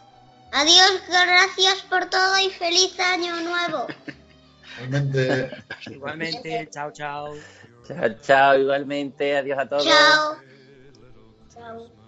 Adiós, 0.52 1.02
gracias 1.08 1.82
por 1.90 2.10
todo 2.10 2.40
y 2.40 2.50
feliz 2.50 3.00
año 3.00 3.40
nuevo. 3.42 3.88
Igualmente. 4.78 5.52
Igualmente, 5.88 6.70
chao, 6.72 6.92
chao. 6.92 7.36
Chao, 7.88 8.10
chao, 8.22 8.58
igualmente. 8.58 9.38
Adiós 9.38 9.60
a 9.60 9.68
todos. 9.68 9.86
Chao. 9.86 10.38
Chao. 11.54 12.00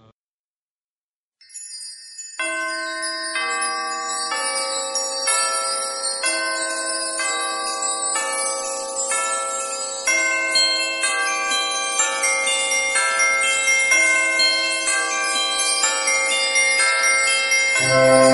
Thank 17.92 18.26